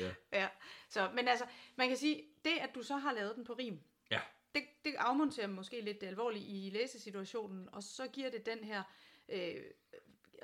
ja. 0.00 0.10
Ja. 0.32 0.48
Så, 0.88 1.10
men 1.14 1.28
altså, 1.28 1.44
man 1.76 1.88
kan 1.88 1.96
sige, 1.96 2.22
det 2.44 2.50
at 2.60 2.70
du 2.74 2.82
så 2.82 2.96
har 2.96 3.12
lavet 3.12 3.36
den 3.36 3.44
på 3.44 3.52
rim, 3.52 3.80
Ja. 4.10 4.20
det, 4.54 4.62
det 4.84 4.94
afmonterer 4.98 5.46
måske 5.46 5.80
lidt 5.80 6.00
det 6.00 6.06
alvorlige 6.06 6.66
i 6.66 6.70
læsesituationen, 6.70 7.68
og 7.72 7.82
så 7.82 8.06
giver 8.12 8.30
det 8.30 8.46
den 8.46 8.64
her 8.64 8.82
øh, 9.28 9.54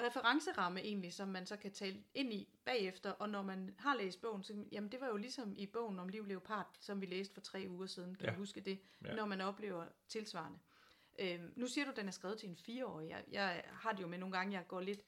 referenceramme 0.00 0.81
egentlig, 0.81 1.12
som 1.12 1.29
man 1.29 1.47
så 1.47 1.57
kan 1.57 1.73
tale 1.73 2.02
ind 2.14 2.33
i 2.33 2.49
bagefter, 2.64 3.11
og 3.11 3.29
når 3.29 3.43
man 3.43 3.75
har 3.79 3.97
læst 3.97 4.21
bogen, 4.21 4.43
så 4.45 4.64
jamen 4.73 4.93
det 4.93 5.00
var 5.00 5.07
jo 5.09 5.17
ligesom 5.17 5.55
i 5.57 5.67
bogen 5.67 5.99
om 5.99 6.09
Liv 6.09 6.26
Leopard, 6.26 6.76
som 6.81 7.00
vi 7.00 7.07
læste 7.07 7.35
for 7.35 7.41
tre 7.41 7.67
uger 7.69 7.87
siden, 7.87 8.14
kan 8.14 8.26
Ja. 8.26 8.33
du 8.33 8.37
huske 8.38 8.61
det, 8.61 8.79
Ja. 9.05 9.14
når 9.14 9.26
man 9.26 9.41
oplever 9.41 9.85
tilsvarende. 10.09 10.59
Øh, 11.19 11.41
nu 11.57 11.67
siger 11.67 11.85
du, 11.85 11.91
at 11.91 11.97
den 11.97 12.09
er 12.09 12.13
skrevet 12.13 12.39
til 12.39 12.49
en 12.49 12.57
fireårig. 12.57 13.09
Jeg, 13.09 13.25
jeg 13.31 13.65
har 13.73 13.93
det 13.93 14.03
jo 14.03 14.07
med 14.07 14.19
nogle 14.19 14.37
gange, 14.37 14.53
jeg 14.57 14.67
går 14.69 14.81
lidt 14.81 15.01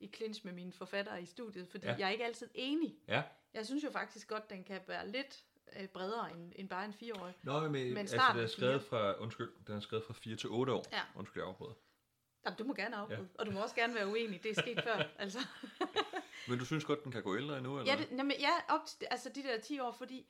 i 0.00 0.12
clinch 0.16 0.44
med 0.44 0.52
mine 0.52 0.72
forfattere 0.72 1.22
i 1.22 1.26
studiet, 1.26 1.68
fordi 1.68 1.86
ja. 1.86 1.94
Jeg 1.98 2.06
er 2.06 2.10
ikke 2.10 2.24
altid 2.24 2.50
enig. 2.54 2.96
ja. 3.08 3.22
Jeg 3.54 3.66
synes 3.66 3.84
jo 3.84 3.90
faktisk 3.90 4.28
godt, 4.28 4.50
den 4.50 4.64
kan 4.64 4.80
være 4.86 5.08
lidt 5.08 5.44
øh, 5.80 5.88
bredere 5.88 6.32
end, 6.32 6.52
end 6.56 6.68
bare 6.68 6.84
en 6.84 6.92
fireårig. 6.92 7.34
Nå, 7.42 7.60
men, 7.60 7.72
Men 7.72 7.96
altså, 7.96 8.20
den 8.34 8.40
er 8.42 8.46
skrevet 8.46 8.82
fra, 8.82 9.14
undskyld, 9.20 9.50
den 9.66 9.74
er 9.76 9.80
skrevet 9.80 10.04
fra 10.04 10.12
4 10.14 10.36
til 10.36 10.48
8 10.48 10.72
år. 10.72 10.84
Ja. 10.92 11.00
Undskyld, 11.16 11.42
jeg 11.42 11.48
afbryder. 11.48 11.72
Jamen, 12.46 12.58
du 12.58 12.64
må 12.64 12.74
gerne 12.74 12.96
afbryde. 12.96 13.20
Ja. 13.20 13.38
og 13.40 13.46
du 13.46 13.50
må 13.50 13.60
også 13.62 13.74
gerne 13.74 13.94
være 13.94 14.06
uenig. 14.08 14.42
Det 14.42 14.50
er 14.50 14.60
sket 14.62 14.82
før, 14.82 15.02
altså. 15.18 15.38
Men 16.48 16.58
du 16.58 16.64
synes 16.64 16.84
godt, 16.84 17.04
den 17.04 17.12
kan 17.12 17.22
gå 17.22 17.36
ældre 17.36 17.58
endnu, 17.58 17.78
eller? 17.78 17.92
Ja, 17.92 17.98
det, 17.98 18.10
jamen, 18.10 18.36
ja 18.40 18.50
op 18.68 18.80
til, 18.86 19.06
altså 19.10 19.28
de 19.28 19.42
der 19.42 19.60
10 19.60 19.78
år, 19.80 19.92
fordi 19.92 20.26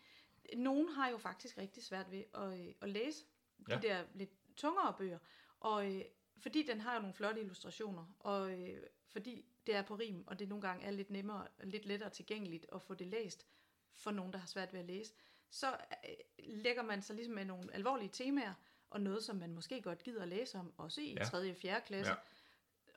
nogen 0.57 0.89
har 0.89 1.11
jo 1.11 1.19
faktisk 1.19 1.59
rigtig 1.59 1.85
svært 1.85 2.11
ved 2.11 2.25
at, 2.35 2.61
øh, 2.61 2.75
at 2.81 2.89
læse 2.89 3.19
de 3.67 3.73
Ja. 3.73 3.79
der 3.79 4.03
lidt 4.15 4.31
tungere 4.57 4.95
bøger. 4.99 5.19
Og 5.61 5.95
øh, 5.95 6.05
fordi 6.39 6.63
den 6.63 6.81
har 6.81 6.95
jo 6.95 7.01
nogle 7.01 7.15
flotte 7.15 7.41
illustrationer, 7.41 8.17
og 8.21 8.61
øh, 8.61 8.83
fordi 9.09 9.45
det 9.67 9.75
er 9.75 9.83
på 9.83 9.95
rim, 9.95 10.25
og 10.27 10.39
det 10.39 10.49
nogle 10.49 10.63
gange 10.63 10.85
er 10.87 10.91
lidt 10.91 11.11
nemmere, 11.11 11.47
lidt 11.63 11.87
lettere 11.87 12.11
tilgængeligt 12.11 12.67
at 12.73 12.83
få 12.83 12.95
det 12.95 13.07
læst 13.07 13.47
for 13.95 14.11
nogen, 14.11 14.33
der 14.33 14.39
har 14.39 14.47
svært 14.47 14.73
ved 14.73 14.81
at 14.81 14.87
læse, 14.87 15.15
så 15.51 15.67
øh, 16.09 16.15
lægger 16.39 16.83
man 16.83 17.03
sig 17.03 17.17
ligesom 17.17 17.35
med 17.35 17.45
nogle 17.45 17.75
alvorlige 17.75 18.09
temaer, 18.13 18.55
og 18.91 19.01
noget, 19.01 19.25
som 19.25 19.37
man 19.37 19.55
måske 19.55 19.83
godt 19.83 20.03
gider 20.03 20.23
at 20.23 20.29
læse 20.29 20.59
om, 20.59 20.73
også 20.77 21.01
i 21.01 21.15
Ja. 21.19 21.25
3. 21.25 21.51
og 21.51 21.57
4. 21.57 21.81
klasse, 21.81 22.13
Ja. 22.13 22.19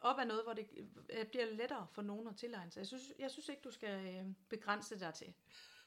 op 0.01 0.19
af 0.19 0.27
noget, 0.27 0.43
hvor 0.43 0.53
det 0.53 0.67
øh, 1.09 1.25
bliver 1.25 1.45
lettere 1.45 1.87
for 1.91 2.01
nogen 2.01 2.27
at 2.27 2.35
tilegne 2.37 2.71
sig. 2.71 2.79
Jeg 2.79 2.87
synes, 2.87 3.03
jeg 3.19 3.31
synes 3.31 3.49
ikke, 3.49 3.61
du 3.61 3.71
skal 3.71 4.15
øh, 4.15 4.25
begrænse 4.49 4.99
dig 4.99 5.13
til, 5.13 5.33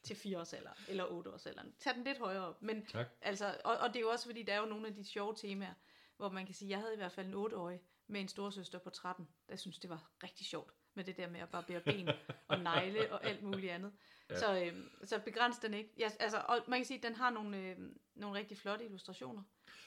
til 0.02 0.16
4 0.16 0.38
års 0.40 0.52
alder, 0.52 0.70
eller 0.88 1.04
8 1.04 1.32
års 1.32 1.46
alder. 1.46 1.62
Tag 1.78 1.94
den 1.94 2.04
lidt 2.04 2.18
højere 2.18 2.46
op. 2.46 2.62
Men, 2.62 2.86
Tak. 2.86 3.06
altså, 3.20 3.60
og, 3.64 3.76
og 3.76 3.88
det 3.88 3.96
er 3.96 4.00
jo 4.00 4.08
også, 4.10 4.26
fordi 4.26 4.42
der 4.42 4.52
er 4.54 4.58
jo 4.60 4.66
nogle 4.66 4.86
af 4.86 4.94
de 4.94 5.04
sjove 5.04 5.34
temaer, 5.36 5.74
hvor 6.16 6.28
man 6.28 6.46
kan 6.46 6.54
sige, 6.54 6.70
jeg 6.70 6.78
havde 6.78 6.94
i 6.94 6.96
hvert 6.96 7.12
fald 7.12 7.26
en 7.26 7.34
8-årig 7.46 7.80
med 8.06 8.20
en 8.20 8.28
storsøster 8.28 8.78
på 8.78 8.90
13, 8.90 9.28
der 9.48 9.56
synes 9.56 9.78
det 9.78 9.90
var 9.90 10.10
rigtig 10.22 10.46
sjovt 10.46 10.72
med 10.94 11.04
det 11.04 11.16
der 11.16 11.28
med 11.28 11.40
at 11.40 11.48
barbere 11.48 11.80
ben 11.80 12.08
og 12.48 12.58
negle 12.68 13.12
og 13.12 13.24
alt 13.26 13.42
muligt 13.42 13.72
andet. 13.72 13.92
Ja. 14.30 14.38
Så, 14.38 14.64
øh, 14.64 14.72
så 15.04 15.18
begræns 15.24 15.58
den 15.58 15.74
ikke. 15.74 15.90
Ja, 15.98 16.10
altså, 16.20 16.38
og 16.48 16.58
man 16.68 16.78
kan 16.78 16.86
sige, 16.86 16.96
at 16.96 17.02
den 17.02 17.14
har 17.14 17.30
nogle, 17.30 17.58
øh, 17.58 17.76
nogle 18.14 18.38
rigtig 18.38 18.58
flotte 18.58 18.84
illustrationer. 18.84 19.42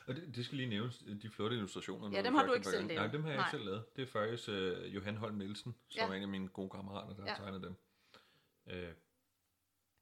Og 0.08 0.16
det, 0.16 0.36
det 0.36 0.46
skal 0.46 0.58
lige 0.58 0.70
nævnes, 0.70 0.98
de 1.22 1.30
flotte 1.30 1.56
illustrationer. 1.56 2.10
Ja, 2.18 2.24
dem 2.24 2.36
har 2.36 2.46
du 2.46 2.54
ikke 2.54 2.68
selv 2.68 2.88
lavet. 2.88 3.02
Nej, 3.02 3.12
dem 3.12 3.22
har 3.22 3.30
jeg 3.30 3.38
Nej. 3.38 3.46
ikke 3.48 3.52
selv 3.58 3.66
lavet. 3.66 3.86
Det 3.96 4.02
er 4.02 4.06
faktisk 4.08 4.50
øh, 4.50 4.96
Johan 4.96 5.18
Holm 5.18 5.36
Nielsen, 5.36 5.76
som 5.90 6.00
Ja. 6.10 6.14
er 6.14 6.18
en 6.18 6.22
af 6.24 6.28
mine 6.30 6.48
gode 6.48 6.70
kammerater, 6.70 7.16
der 7.16 7.22
har 7.22 7.30
Ja. 7.30 7.36
tegnet 7.36 7.62
dem. 7.62 7.76
Øh, 8.70 8.94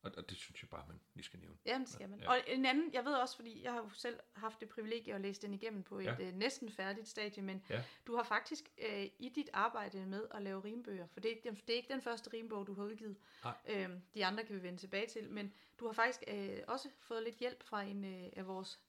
og, 0.01 0.11
og 0.17 0.29
det 0.29 0.37
synes 0.37 0.61
jeg 0.63 0.69
bare, 0.69 0.85
man 0.87 0.99
lige 1.13 1.25
skal 1.25 1.39
nævne. 1.39 1.57
Ja, 1.65 1.77
det 1.79 1.89
skal 1.89 2.09
man. 2.09 2.19
Ja. 2.19 2.29
Og 2.29 2.37
en 2.47 2.65
anden, 2.65 2.93
jeg 2.93 3.05
ved 3.05 3.13
også, 3.13 3.35
fordi 3.35 3.63
jeg 3.63 3.71
har 3.73 3.79
jo 3.83 3.89
selv 3.89 4.19
haft 4.33 4.59
det 4.59 4.69
privilegie 4.69 5.13
at 5.13 5.21
læse 5.21 5.41
den 5.41 5.53
igennem 5.53 5.83
på 5.83 5.99
et 5.99 6.05
Ja. 6.05 6.15
øh, 6.19 6.33
næsten 6.33 6.71
færdigt 6.71 7.07
stadie, 7.07 7.43
men 7.43 7.63
Ja. 7.69 7.83
du 8.07 8.15
har 8.15 8.23
faktisk 8.23 8.69
øh, 8.77 9.05
i 9.19 9.29
dit 9.35 9.49
arbejde 9.53 10.05
med 10.05 10.27
at 10.31 10.41
lave 10.41 10.63
rimbøger, 10.63 11.07
for 11.07 11.19
det 11.19 11.31
er, 11.31 11.35
ikke 11.35 11.51
det 11.67 11.73
er 11.73 11.77
ikke 11.77 11.93
den 11.93 12.01
første 12.01 12.33
rimbog, 12.33 12.67
du 12.67 12.73
har 12.73 12.83
udgivet. 12.83 13.17
Nej. 13.43 13.57
Øhm, 13.67 14.01
de 14.13 14.25
andre 14.25 14.45
kan 14.45 14.55
vi 14.55 14.63
vende 14.63 14.79
tilbage 14.79 15.07
til, 15.07 15.29
men 15.29 15.53
du 15.79 15.85
har 15.85 15.93
faktisk 15.93 16.23
øh, 16.27 16.57
også 16.67 16.89
fået 16.99 17.23
lidt 17.23 17.35
hjælp 17.35 17.63
fra 17.63 17.81
en 17.81 18.05
øh, 18.05 18.29
af 18.35 18.47
vores 18.47 18.79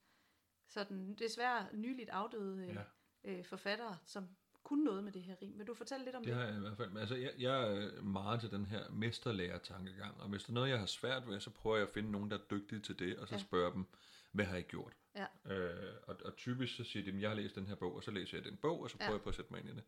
sådan 0.66 1.14
desværre 1.14 1.66
nyligt 1.72 2.10
afdøde 2.10 2.66
øh, 2.68 2.74
ja. 2.74 2.82
øh, 3.24 3.44
forfattere, 3.44 3.98
som 4.04 4.28
kunne 4.70 4.84
noget 4.84 5.04
med 5.04 5.12
det 5.12 5.22
her 5.22 5.34
rim. 5.42 5.58
Vil 5.58 5.66
du 5.66 5.74
fortælle 5.74 6.04
lidt 6.04 6.16
om 6.16 6.22
Det 6.24 6.28
det? 6.28 6.36
har 6.42 6.48
jeg 6.48 6.56
i 6.56 6.60
hvert 6.60 6.76
fald. 6.76 6.96
Altså, 6.96 7.14
jeg, 7.16 7.32
jeg 7.38 7.72
er 7.76 8.02
meget 8.02 8.40
til 8.40 8.50
den 8.50 8.66
her 8.66 8.90
mesterlærer-tankegang, 8.90 10.20
og 10.20 10.28
hvis 10.28 10.42
der 10.44 10.50
er 10.50 10.54
noget, 10.54 10.68
jeg 10.70 10.78
har 10.78 10.86
svært 10.86 11.28
ved, 11.28 11.40
så 11.40 11.50
prøver 11.50 11.76
jeg 11.76 11.86
at 11.86 11.92
finde 11.94 12.10
nogen, 12.10 12.30
der 12.30 12.36
er 12.38 12.42
dygtige 12.50 12.80
til 12.80 12.98
det, 12.98 13.16
og 13.18 13.28
så 13.28 13.34
Ja. 13.34 13.40
spørger 13.40 13.72
dem, 13.72 13.84
hvad 14.32 14.44
har 14.44 14.56
I 14.56 14.62
gjort? 14.62 14.92
Ja. 15.16 15.54
Øh, 15.54 15.94
og, 16.02 16.16
og 16.24 16.36
typisk 16.36 16.76
så 16.76 16.84
siger 16.84 17.02
de, 17.02 17.06
"Jamen, 17.08 17.20
jeg 17.22 17.30
har 17.30 17.36
læst 17.36 17.54
den 17.54 17.66
her 17.66 17.74
bog, 17.74 17.94
og 17.96 18.02
så 18.04 18.10
læser 18.10 18.36
jeg 18.38 18.44
den 18.44 18.56
bog, 18.56 18.82
og 18.82 18.90
så 18.90 18.96
prøver 18.96 19.10
Ja. 19.10 19.14
jeg 19.14 19.22
på 19.22 19.28
at 19.28 19.34
sætte 19.34 19.52
mig 19.52 19.60
ind 19.60 19.68
i 19.68 19.72
det. 19.72 19.82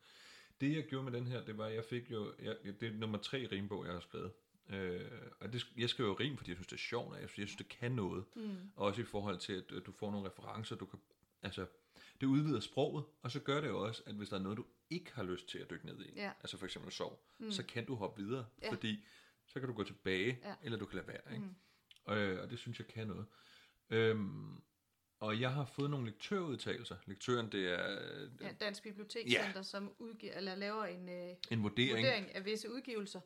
Det 0.61 0.77
jeg 0.77 0.85
gjorde 0.85 1.05
med 1.05 1.13
den 1.13 1.27
her, 1.27 1.45
det 1.45 1.59
var, 1.59 1.67
at 1.67 1.75
jeg 1.75 1.85
fik 1.85 2.11
jo, 2.11 2.33
jeg, 2.43 2.57
det 2.81 2.83
er 2.89 2.93
nummer 2.93 3.19
tre 3.19 3.49
rimbog, 3.53 3.85
jeg 3.85 3.93
har 3.93 4.01
skrevet. 4.01 4.33
Øh, 4.71 5.11
og 5.41 5.53
det, 5.53 5.67
jeg 5.77 5.89
skriver 5.89 6.21
rim, 6.21 6.37
fordi 6.37 6.51
jeg 6.51 6.57
synes, 6.57 6.67
det 6.67 6.77
er 6.77 6.79
sjovt, 6.81 7.09
og 7.09 7.15
jeg, 7.15 7.23
jeg 7.23 7.31
synes, 7.31 7.57
det 7.57 7.69
kan 7.69 7.93
noget. 7.93 8.25
Mm. 8.37 8.57
Også 8.77 9.01
i 9.01 9.05
forhold 9.05 9.39
til, 9.39 9.53
at 9.77 9.87
du 9.87 9.93
får 9.93 10.11
nogle 10.11 10.29
referencer, 10.29 10.77
du 10.77 10.87
kan, 10.87 10.99
altså, 11.43 11.67
det 12.23 12.29
udvider 12.29 12.61
sproget, 12.61 13.05
og 13.23 13.31
så 13.31 13.41
gør 13.41 13.61
det 13.61 13.69
jo 13.69 13.81
også, 13.87 14.03
at 14.07 14.15
hvis 14.15 14.29
der 14.29 14.37
er 14.37 14.41
noget, 14.43 14.59
du 14.59 14.65
ikke 14.91 15.13
har 15.15 15.23
lyst 15.23 15.49
til 15.49 15.59
at 15.59 15.71
dykke 15.71 15.87
ned 15.87 16.05
i, 16.05 16.13
Ja. 16.17 16.33
altså 16.41 16.57
for 16.59 16.65
eksempel 16.67 16.93
sov, 16.93 17.27
Mm. 17.39 17.51
så 17.51 17.63
kan 17.63 17.85
du 17.87 17.95
hoppe 17.95 18.23
videre, 18.23 18.47
Ja. 18.63 18.71
fordi 18.73 19.05
så 19.47 19.61
kan 19.61 19.69
du 19.69 19.75
gå 19.75 19.85
tilbage, 19.85 20.39
Ja. 20.45 20.55
eller 20.63 20.79
du 20.79 20.87
kan 20.87 20.97
lade 20.97 21.09
være. 21.09 21.33
Ikke? 21.35 21.45
Mm. 22.07 22.13
Øh, 22.13 22.43
og 22.43 22.51
det 22.51 22.59
synes 22.59 22.79
jeg 22.79 22.87
kan 22.87 23.07
noget. 23.07 23.27
Øhm, 23.91 24.63
og 25.21 25.41
jeg 25.41 25.53
har 25.53 25.65
fået 25.65 25.91
nogle 25.91 26.07
lektørudtalelser. 26.07 26.97
Lektøren, 27.07 27.53
det 27.53 27.69
er 27.69 27.99
Ja, 28.41 28.53
Dansk 28.61 28.83
Bibliotekscenter, 28.83 29.53
ja. 29.57 29.63
som 29.63 29.93
udgiver, 29.99 30.33
eller 30.33 30.55
laver 30.55 30.85
en 30.85 31.09
øh, 31.09 31.37
en 31.51 31.63
vurdering. 31.63 31.97
vurdering 31.97 32.35
af 32.35 32.45
visse 32.45 32.73
udgivelser, 32.73 33.21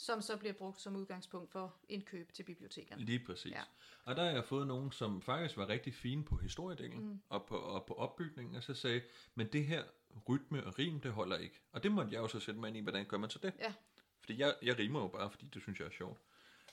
som 0.00 0.22
så 0.22 0.36
bliver 0.36 0.52
brugt 0.52 0.80
som 0.80 0.96
udgangspunkt 0.96 1.52
for 1.52 1.76
indkøb 1.88 2.32
til 2.32 2.42
bibliotekerne. 2.42 3.02
Lige 3.04 3.24
præcis. 3.26 3.52
Ja. 3.52 3.58
Ja. 3.58 3.64
Og 4.04 4.16
der 4.16 4.24
har 4.24 4.30
jeg 4.30 4.44
fået 4.44 4.66
nogen, 4.66 4.92
som 4.92 5.22
faktisk 5.22 5.56
var 5.56 5.68
rigtig 5.68 5.94
fine 5.94 6.24
på 6.24 6.36
historiedelen 6.36 7.04
mm. 7.08 7.20
og, 7.28 7.46
på, 7.46 7.56
og 7.56 7.86
på 7.86 7.94
opbygningen, 7.94 8.54
og 8.56 8.62
så 8.62 8.74
sagde, 8.74 9.02
men 9.34 9.46
det 9.52 9.66
her 9.66 9.84
rytme 10.28 10.66
og 10.66 10.78
rim, 10.78 11.00
det 11.00 11.12
holder 11.12 11.36
ikke. 11.36 11.60
Og 11.72 11.82
det 11.82 11.92
måtte 11.92 12.12
jeg 12.12 12.20
jo 12.20 12.28
så 12.28 12.40
sætte 12.40 12.60
mig 12.60 12.68
ind 12.68 12.76
i, 12.76 12.80
hvordan 12.80 13.04
gør 13.04 13.18
man 13.18 13.30
så 13.30 13.38
det? 13.38 13.52
Ja. 13.58 13.74
Fordi 14.20 14.38
jeg, 14.40 14.54
jeg 14.62 14.78
rimer 14.78 15.00
jo 15.00 15.08
bare, 15.08 15.30
fordi 15.30 15.46
det 15.54 15.62
synes 15.62 15.80
jeg 15.80 15.86
er 15.86 15.90
sjovt. 15.90 16.18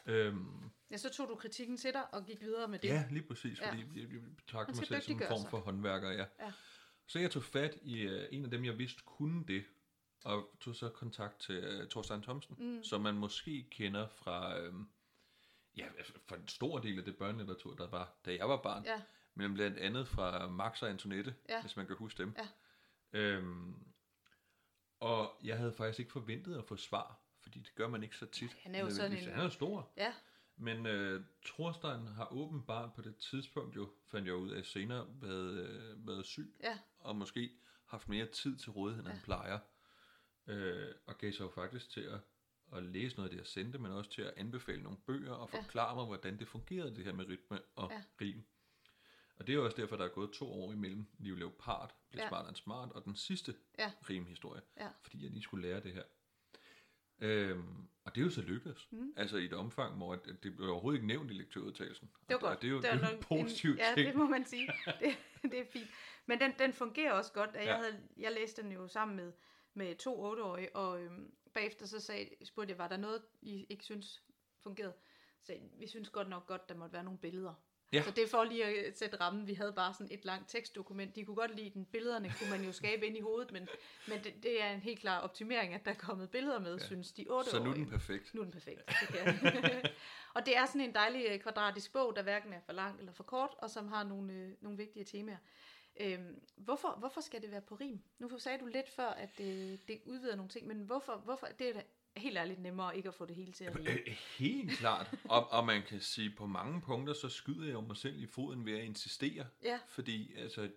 Øhm, 0.06 0.70
Ja, 0.92 0.98
så 0.98 1.10
tog 1.10 1.28
du 1.30 1.36
kritikken 1.36 1.78
til 1.78 1.94
dig 1.94 2.14
og 2.14 2.26
gik 2.26 2.42
videre 2.42 2.68
med 2.68 2.80
det. 2.80 2.88
ja, 2.88 3.06
lige 3.12 3.24
præcis, 3.28 3.60
Ja. 3.60 3.70
fordi 3.70 3.82
jeg, 3.96 4.14
jeg 4.14 4.22
betragter 4.38 4.74
Man 4.74 4.80
mig 4.80 4.88
selv 4.88 5.02
som 5.02 5.22
en 5.22 5.28
form 5.28 5.42
sig. 5.42 5.50
for 5.50 5.58
håndværker, 5.60 6.12
ja. 6.12 6.26
Ja. 6.40 6.52
Så 7.08 7.20
jeg 7.20 7.32
tog 7.32 7.44
fat 7.44 7.78
i 7.82 8.08
uh, 8.08 8.14
en 8.32 8.46
af 8.46 8.52
dem, 8.52 8.66
jeg 8.66 8.78
vidste 8.78 9.02
kunne 9.06 9.44
det, 9.48 9.64
og 10.24 10.56
tog 10.60 10.76
så 10.76 10.90
kontakt 10.90 11.40
til 11.40 11.82
uh, 11.82 11.90
Thorstein 11.90 12.22
Thomsen, 12.22 12.56
mm. 12.60 12.84
som 12.84 13.02
man 13.02 13.16
måske 13.16 13.68
kender 13.72 14.08
fra, 14.08 14.60
øhm, 14.60 14.88
ja, 15.78 15.88
fra 16.28 16.36
en 16.36 16.48
stor 16.48 16.80
del 16.80 17.00
af 17.00 17.06
det 17.06 17.18
børnelitteratur, 17.18 17.76
der 17.76 17.88
var, 17.88 18.14
da 18.26 18.36
jeg 18.36 18.50
var 18.50 18.62
barn. 18.62 18.86
Ja. 18.86 19.02
Men 19.36 19.54
blandt 19.54 19.78
andet 19.78 20.08
fra 20.08 20.48
Max 20.48 20.84
og 20.84 20.90
Antoinette, 20.90 21.36
Ja. 21.50 21.62
hvis 21.62 21.76
man 21.78 21.88
kan 21.88 21.96
huske 21.96 22.18
dem. 22.24 22.36
Ja. 22.38 22.48
Øhm, 23.20 23.76
og 25.00 25.40
jeg 25.44 25.58
havde 25.58 25.74
faktisk 25.74 26.00
ikke 26.00 26.12
forventet 26.12 26.58
at 26.58 26.66
få 26.66 26.76
svar, 26.76 27.20
fordi 27.40 27.60
det 27.60 27.76
gør 27.76 27.88
man 27.88 28.04
ikke 28.04 28.18
så 28.18 28.26
tit. 28.26 28.54
Han 28.62 28.76
er 28.76 28.80
jo 28.80 28.90
sådan 28.90 29.12
en- 29.18 29.30
Han 29.30 29.46
er 29.46 29.50
stor. 29.50 29.92
Ja, 29.98 30.14
Men 30.60 30.86
øh, 30.86 31.24
Thorstein 31.46 32.08
har 32.08 32.34
åbenbart 32.34 32.94
på 32.94 33.02
det 33.02 33.16
tidspunkt 33.18 33.76
jo, 33.76 33.90
fandt 34.08 34.28
jeg 34.28 34.36
ud 34.36 34.50
af 34.52 34.66
senere, 34.66 35.08
været, 35.22 35.52
øh, 35.68 36.08
været 36.08 36.26
syg, 36.26 36.56
ja, 36.64 36.80
og 37.00 37.16
måske 37.16 37.52
haft 37.86 38.10
mere 38.10 38.26
tid 38.26 38.58
til 38.58 38.72
rådighed, 38.72 39.04
end 39.04 39.12
han 39.14 39.22
plejer. 39.24 39.60
Øh, 40.48 40.88
og 41.06 41.18
gav 41.18 41.32
sig 41.32 41.44
jo 41.44 41.50
faktisk 41.50 41.90
til 41.90 42.02
at, 42.02 42.20
at 42.74 42.84
læse 42.84 43.16
noget 43.16 43.30
af 43.30 43.32
det, 43.32 43.38
jeg 43.38 43.48
sendte, 43.48 43.80
men 43.80 43.92
også 43.92 44.12
til 44.12 44.22
at 44.22 44.34
anbefale 44.38 44.84
nogle 44.84 44.98
bøger 45.08 45.32
og 45.34 45.50
Ja. 45.54 45.60
forklare 45.60 45.96
mig, 45.96 46.06
hvordan 46.06 46.40
det 46.40 46.48
fungerede, 46.48 46.96
det 46.96 47.04
her 47.06 47.14
med 47.14 47.28
rytme 47.30 47.60
og 47.76 47.92
Ja. 47.92 48.02
rim. 48.22 48.44
Og 49.36 49.48
det 49.48 49.54
er 49.54 49.58
jo 49.58 49.66
også 49.66 49.78
derfor, 49.78 49.96
der 49.96 50.06
er 50.06 50.10
gået 50.10 50.32
to 50.32 50.52
år 50.64 50.72
imellem 50.72 51.06
Liv 51.18 51.36
Leopard, 51.36 51.96
Bliv 52.12 52.22
Ja. 52.22 52.28
smart 52.28 52.48
and 52.48 52.56
smart, 52.56 52.92
og 52.92 53.06
den 53.06 53.16
sidste 53.16 53.56
Ja. 53.80 53.92
rimhistorie, 54.10 54.62
Ja. 54.78 54.88
fordi 55.02 55.24
jeg 55.24 55.32
lige 55.32 55.44
skulle 55.44 55.68
lære 55.68 55.80
det 55.80 55.94
her. 55.94 56.04
Øhm, 57.20 57.88
og 58.04 58.16
det 58.16 58.22
er 58.22 58.26
jo 58.26 58.32
så 58.32 58.42
lykkedes. 58.42 58.88
Mm. 58.92 59.14
Altså 59.18 59.38
i 59.38 59.46
et 59.46 59.54
omfang, 59.54 59.96
hvor 59.98 60.14
at 60.14 60.20
det 60.44 60.56
blev 60.56 60.70
overhovedet 60.70 60.98
ikke 60.98 61.08
nævnt 61.08 61.32
i 61.32 61.34
lektørudtagelsen. 61.34 62.08
det 62.08 62.30
var 62.30 62.36
og, 62.36 62.42
godt. 62.42 62.56
Og 62.56 62.62
det 62.62 62.68
er 62.68 62.72
jo, 62.72 62.82
det 62.82 63.10
jo 63.12 63.16
en 63.18 63.24
positiv 63.24 63.72
Ja, 63.78 63.92
ting. 63.96 64.08
det 64.08 64.16
må 64.16 64.28
man 64.28 64.46
sige. 64.46 64.68
Det, 65.02 65.18
det 65.44 65.60
er 65.60 65.66
fint. 65.74 65.88
Men 66.26 66.40
den, 66.40 66.54
den 66.60 66.74
fungerer 66.74 67.12
også 67.14 67.34
godt. 67.34 67.50
Jeg, 67.54 67.64
Ja. 67.66 67.78
havde, 67.78 68.00
jeg 68.18 68.32
læste 68.32 68.62
den 68.62 68.72
jo 68.72 68.88
sammen 68.88 69.18
med, 69.18 69.32
med 69.78 69.96
to 69.96 70.22
otteårige, 70.24 70.76
og 70.76 71.02
øhm, 71.02 71.34
bagefter 71.54 71.86
så 71.86 72.00
sagde, 72.00 72.30
spurgte 72.44 72.72
jeg, 72.72 72.78
var 72.78 72.88
der 72.88 72.98
noget, 72.98 73.22
I 73.42 73.66
ikke 73.70 73.84
synes 73.84 74.24
fungerede? 74.64 74.94
Så 75.42 75.54
vi 75.80 75.88
synes 75.88 76.10
godt 76.10 76.30
nok 76.30 76.48
godt, 76.48 76.70
der 76.70 76.76
måtte 76.76 76.94
være 76.94 77.04
nogle 77.04 77.20
billeder. 77.20 77.54
Ja. 77.94 78.04
Så 78.04 78.12
det 78.12 78.24
er 78.24 78.28
for 78.28 78.44
lige 78.44 78.66
at 78.66 78.98
sætte 78.98 79.18
rammen. 79.18 79.48
Vi 79.48 79.54
havde 79.54 79.74
bare 79.74 79.94
sådan 79.94 80.08
et 80.12 80.26
langt 80.26 80.50
tekstdokument. 80.50 81.16
De 81.16 81.26
kunne 81.26 81.36
godt 81.36 81.56
lide 81.56 81.70
den. 81.70 81.86
Billederne 81.86 82.34
kunne 82.40 82.50
man 82.50 82.64
jo 82.66 82.72
skabe 82.72 83.06
ind 83.08 83.18
i 83.18 83.20
hovedet, 83.20 83.52
men, 83.52 83.68
men 84.08 84.24
det, 84.24 84.34
det 84.44 84.62
er 84.62 84.72
en 84.72 84.80
helt 84.80 85.00
klar 85.00 85.20
optimering, 85.20 85.74
at 85.74 85.86
der 85.86 85.92
er 85.92 85.96
kommet 85.96 86.30
billeder 86.30 86.60
med, 86.60 86.78
ja. 86.78 86.86
synes 86.86 87.12
de 87.12 87.26
otteårige. 87.30 87.50
Så 87.50 87.64
nu 87.64 87.70
er 87.70 87.74
den 87.74 87.90
perfekt. 87.90 88.34
Nu 88.34 88.42
er 88.42 88.46
den 88.46 88.54
perfekt. 88.54 88.82
Det 88.88 89.92
og 90.36 90.46
det 90.46 90.58
er 90.58 90.66
sådan 90.66 90.82
en 90.82 90.94
dejlig 90.94 91.26
øh, 91.30 91.40
kvadratisk 91.40 91.94
bog, 91.94 92.16
der 92.16 92.24
hverken 92.24 92.54
er 92.54 92.60
for 92.66 92.74
lang 92.74 93.00
eller 93.00 93.12
for 93.12 93.24
kort, 93.24 93.56
og 93.58 93.70
som 93.70 93.88
har 93.88 94.04
nogle, 94.04 94.34
øh, 94.34 94.52
nogle 94.62 94.78
vigtige 94.78 95.06
temaer. 95.06 95.38
Øhm, 96.00 96.42
hvorfor, 96.56 96.96
hvorfor 97.00 97.22
skal 97.22 97.42
det 97.42 97.52
være 97.52 97.62
på 97.62 97.76
rim? 97.76 98.00
Nu 98.20 98.40
sagde 98.40 98.60
du 98.60 98.66
lidt 98.66 98.90
før, 98.90 99.08
at 99.10 99.30
det, 99.38 99.80
det 99.88 100.02
udvider 100.06 100.36
nogle 100.36 100.50
ting, 100.50 100.68
men 100.68 100.80
hvorfor, 100.82 101.16
hvorfor 101.18 101.48
det 101.60 101.70
er 101.70 101.74
da 101.74 101.84
helt 102.18 102.38
ærligt 102.38 102.60
nemmere 102.60 102.98
ikke 102.98 103.10
at 103.10 103.16
få 103.16 103.26
det 103.26 103.36
hele 103.36 103.52
til 103.52 103.64
at 103.66 103.76
rime. 103.76 103.90
Øh, 103.90 104.18
Helt 104.38 104.72
klart. 104.72 105.16
Og, 105.30 105.52
og 105.52 105.66
man 105.66 105.84
kan 105.84 106.02
sige, 106.02 106.30
på 106.36 106.46
mange 106.48 106.82
punkter, 106.82 107.14
så 107.14 107.30
skyder 107.30 107.66
jeg 107.66 107.74
jo 107.74 107.82
mig 107.82 107.98
selv 107.98 108.20
i 108.22 108.26
foden 108.26 108.66
ved 108.66 108.74
at 108.74 108.84
insistere. 108.84 109.46
Ja. 109.64 109.80
Fordi, 109.88 110.36
altså... 110.36 110.72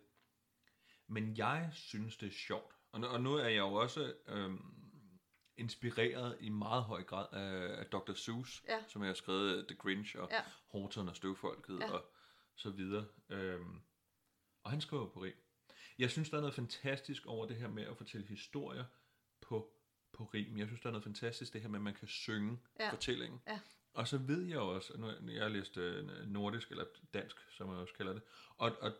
Men 1.06 1.36
jeg 1.36 1.70
synes, 1.72 2.16
det 2.16 2.26
er 2.26 2.32
sjovt. 2.32 2.74
Og 2.92 3.00
nu, 3.00 3.06
og 3.06 3.20
nu 3.20 3.34
er 3.34 3.48
jeg 3.48 3.58
jo 3.58 3.72
også 3.74 4.14
øhm, 4.26 4.74
inspireret 5.56 6.36
i 6.40 6.48
meget 6.48 6.84
høj 6.84 7.02
grad 7.02 7.26
af, 7.32 7.78
af 7.80 7.86
Dr. 7.86 8.12
Seuss, 8.14 8.62
Ja. 8.68 8.78
som 8.88 9.02
jeg 9.02 9.08
har 9.08 9.14
skrevet 9.14 9.66
The 9.68 9.76
Grinch 9.76 10.16
og 10.18 10.28
Ja. 10.30 10.40
Horton 10.66 11.08
og 11.08 11.16
Støvfolket 11.16 11.78
Ja. 11.80 11.90
og 11.92 12.04
så 12.54 12.70
videre. 12.70 13.06
Øhm, 13.28 13.80
og 14.62 14.71
han 14.71 14.81
skriver 14.81 15.07
på 15.09 15.23
rim. 15.23 15.35
Jeg 15.99 16.11
synes, 16.11 16.31
der 16.31 16.37
er 16.37 16.40
noget 16.40 16.55
fantastisk 16.55 17.26
over 17.26 17.47
det 17.47 17.57
her 17.57 17.69
med 17.69 17.83
at 17.83 17.97
fortælle 17.97 18.26
historier 18.26 18.85
på, 19.40 19.73
på 20.12 20.25
rim. 20.25 20.57
Jeg 20.59 20.67
synes, 20.67 20.81
der 20.81 20.87
er 20.87 20.93
noget 20.93 21.05
fantastisk 21.05 21.52
det 21.52 21.61
her 21.61 21.69
med, 21.69 21.79
at 21.79 21.83
man 21.83 21.95
kan 21.95 22.09
synge 22.09 22.59
Ja. 22.81 22.90
fortællingen. 22.90 23.40
Ja. 23.47 23.61
Og 23.95 24.09
så 24.09 24.19
ved 24.19 24.43
jeg 24.43 24.59
også, 24.59 24.93
nu 24.99 25.31
jeg 25.31 25.43
har 25.43 25.49
læst 25.49 25.76
øh, 25.76 26.26
nordisk, 26.26 26.71
eller 26.71 26.85
dansk, 27.14 27.37
som 27.50 27.69
jeg 27.71 27.76
også 27.76 27.95
kalder 27.95 28.12
det, 28.12 28.23
og, 28.57 28.76
og 28.81 28.93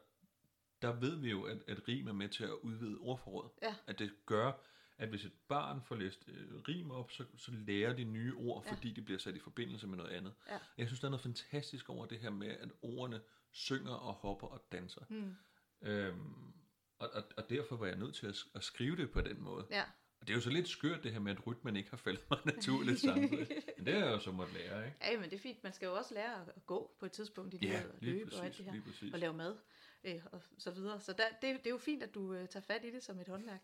der 0.83 0.93
ved 0.93 1.17
vi 1.17 1.31
jo, 1.31 1.43
at, 1.43 1.59
at 1.67 1.89
rim 1.89 2.09
er 2.09 2.13
med 2.13 2.29
til 2.29 2.45
at 2.45 2.51
udvide 2.53 2.99
ordforrådet. 2.99 3.51
Ja. 3.63 3.75
At 3.87 3.99
det 3.99 4.13
gør, 4.27 4.53
at 4.99 5.09
hvis 5.09 5.25
et 5.25 5.33
barn 5.49 5.83
får 5.85 5.95
læst 5.97 6.25
øh, 6.29 6.55
rim 6.69 6.91
op, 6.91 7.11
så, 7.11 7.25
så 7.37 7.51
lærer 7.53 7.93
de 7.93 8.05
nye 8.05 8.35
ord, 8.37 8.65
Ja. 8.67 8.73
fordi 8.73 8.93
de 8.93 9.03
bliver 9.03 9.19
sat 9.19 9.37
i 9.37 9.39
forbindelse 9.39 9.87
med 9.87 9.97
noget 9.97 10.11
andet. 10.11 10.33
Ja. 10.49 10.59
Jeg 10.79 10.87
synes, 10.87 11.01
der 11.01 11.07
er 11.07 11.11
noget 11.11 11.23
fantastisk 11.23 11.91
over 11.91 12.07
det 12.07 12.19
her 12.19 12.31
med, 12.31 12.49
at 12.49 12.69
ordene 12.83 13.21
synger 13.53 13.93
og 13.93 14.15
hopper 14.15 14.47
og 14.47 14.67
danser. 14.73 15.01
Mm. 15.09 15.35
Øhm, 15.83 16.53
og, 16.99 17.11
og, 17.13 17.23
og 17.37 17.51
derfor 17.51 17.77
var 17.77 17.87
jeg 17.87 17.97
nødt 17.97 18.15
til 18.15 18.27
at, 18.27 18.37
at 18.55 18.65
skrive 18.65 18.97
det 18.97 19.11
på 19.11 19.21
den 19.21 19.41
måde. 19.43 19.67
Ja. 19.71 19.83
Og 20.21 20.27
det 20.27 20.33
er 20.33 20.35
jo 20.35 20.41
så 20.41 20.51
lidt 20.51 20.69
skørt 20.69 21.03
det 21.05 21.13
her 21.13 21.19
med, 21.21 21.33
at 21.33 21.47
rytmen 21.47 21.77
ikke 21.77 21.91
har 21.91 21.97
faldet 21.97 22.25
mig 22.31 22.39
naturligt 22.45 23.01
samtidig. 23.01 23.49
Men 23.77 23.87
det 23.87 23.95
er 23.95 23.99
jeg 23.99 24.09
jo 24.09 24.19
så 24.19 24.33
måtte 24.33 24.55
lære, 24.55 24.87
ikke? 24.87 24.99
ja, 25.03 25.21
men 25.21 25.31
det 25.31 25.37
er 25.37 25.41
fint. 25.41 25.63
Man 25.63 25.73
skal 25.73 25.87
jo 25.87 25.95
også 25.97 26.15
lære 26.15 26.47
at 26.57 26.67
gå 26.67 26.97
på 27.01 27.07
et 27.07 27.13
tidspunkt 27.13 27.55
i 27.55 27.59
Ja, 27.63 27.67
livet, 27.69 27.91
og 27.91 27.97
lige 28.01 28.19
løbe 28.19 28.33
og 28.37 28.45
alt 28.45 28.53
præcis, 28.53 28.65
det 28.67 28.75
her. 28.75 28.83
præcis. 28.83 29.13
og 29.13 29.19
lave 29.19 29.33
mad 29.33 29.57
øh, 30.05 30.21
og 30.33 30.43
så 30.59 30.71
videre. 30.71 31.01
Så 31.01 31.13
der, 31.13 31.25
det, 31.29 31.59
det 31.59 31.67
er 31.67 31.71
jo 31.71 31.79
fint, 31.79 32.03
at 32.03 32.15
du 32.15 32.33
øh, 32.35 32.49
tager 32.49 32.63
fat 32.65 32.85
i 32.85 32.91
det 32.93 33.03
som 33.03 33.21
et 33.21 33.29
håndværk. 33.29 33.61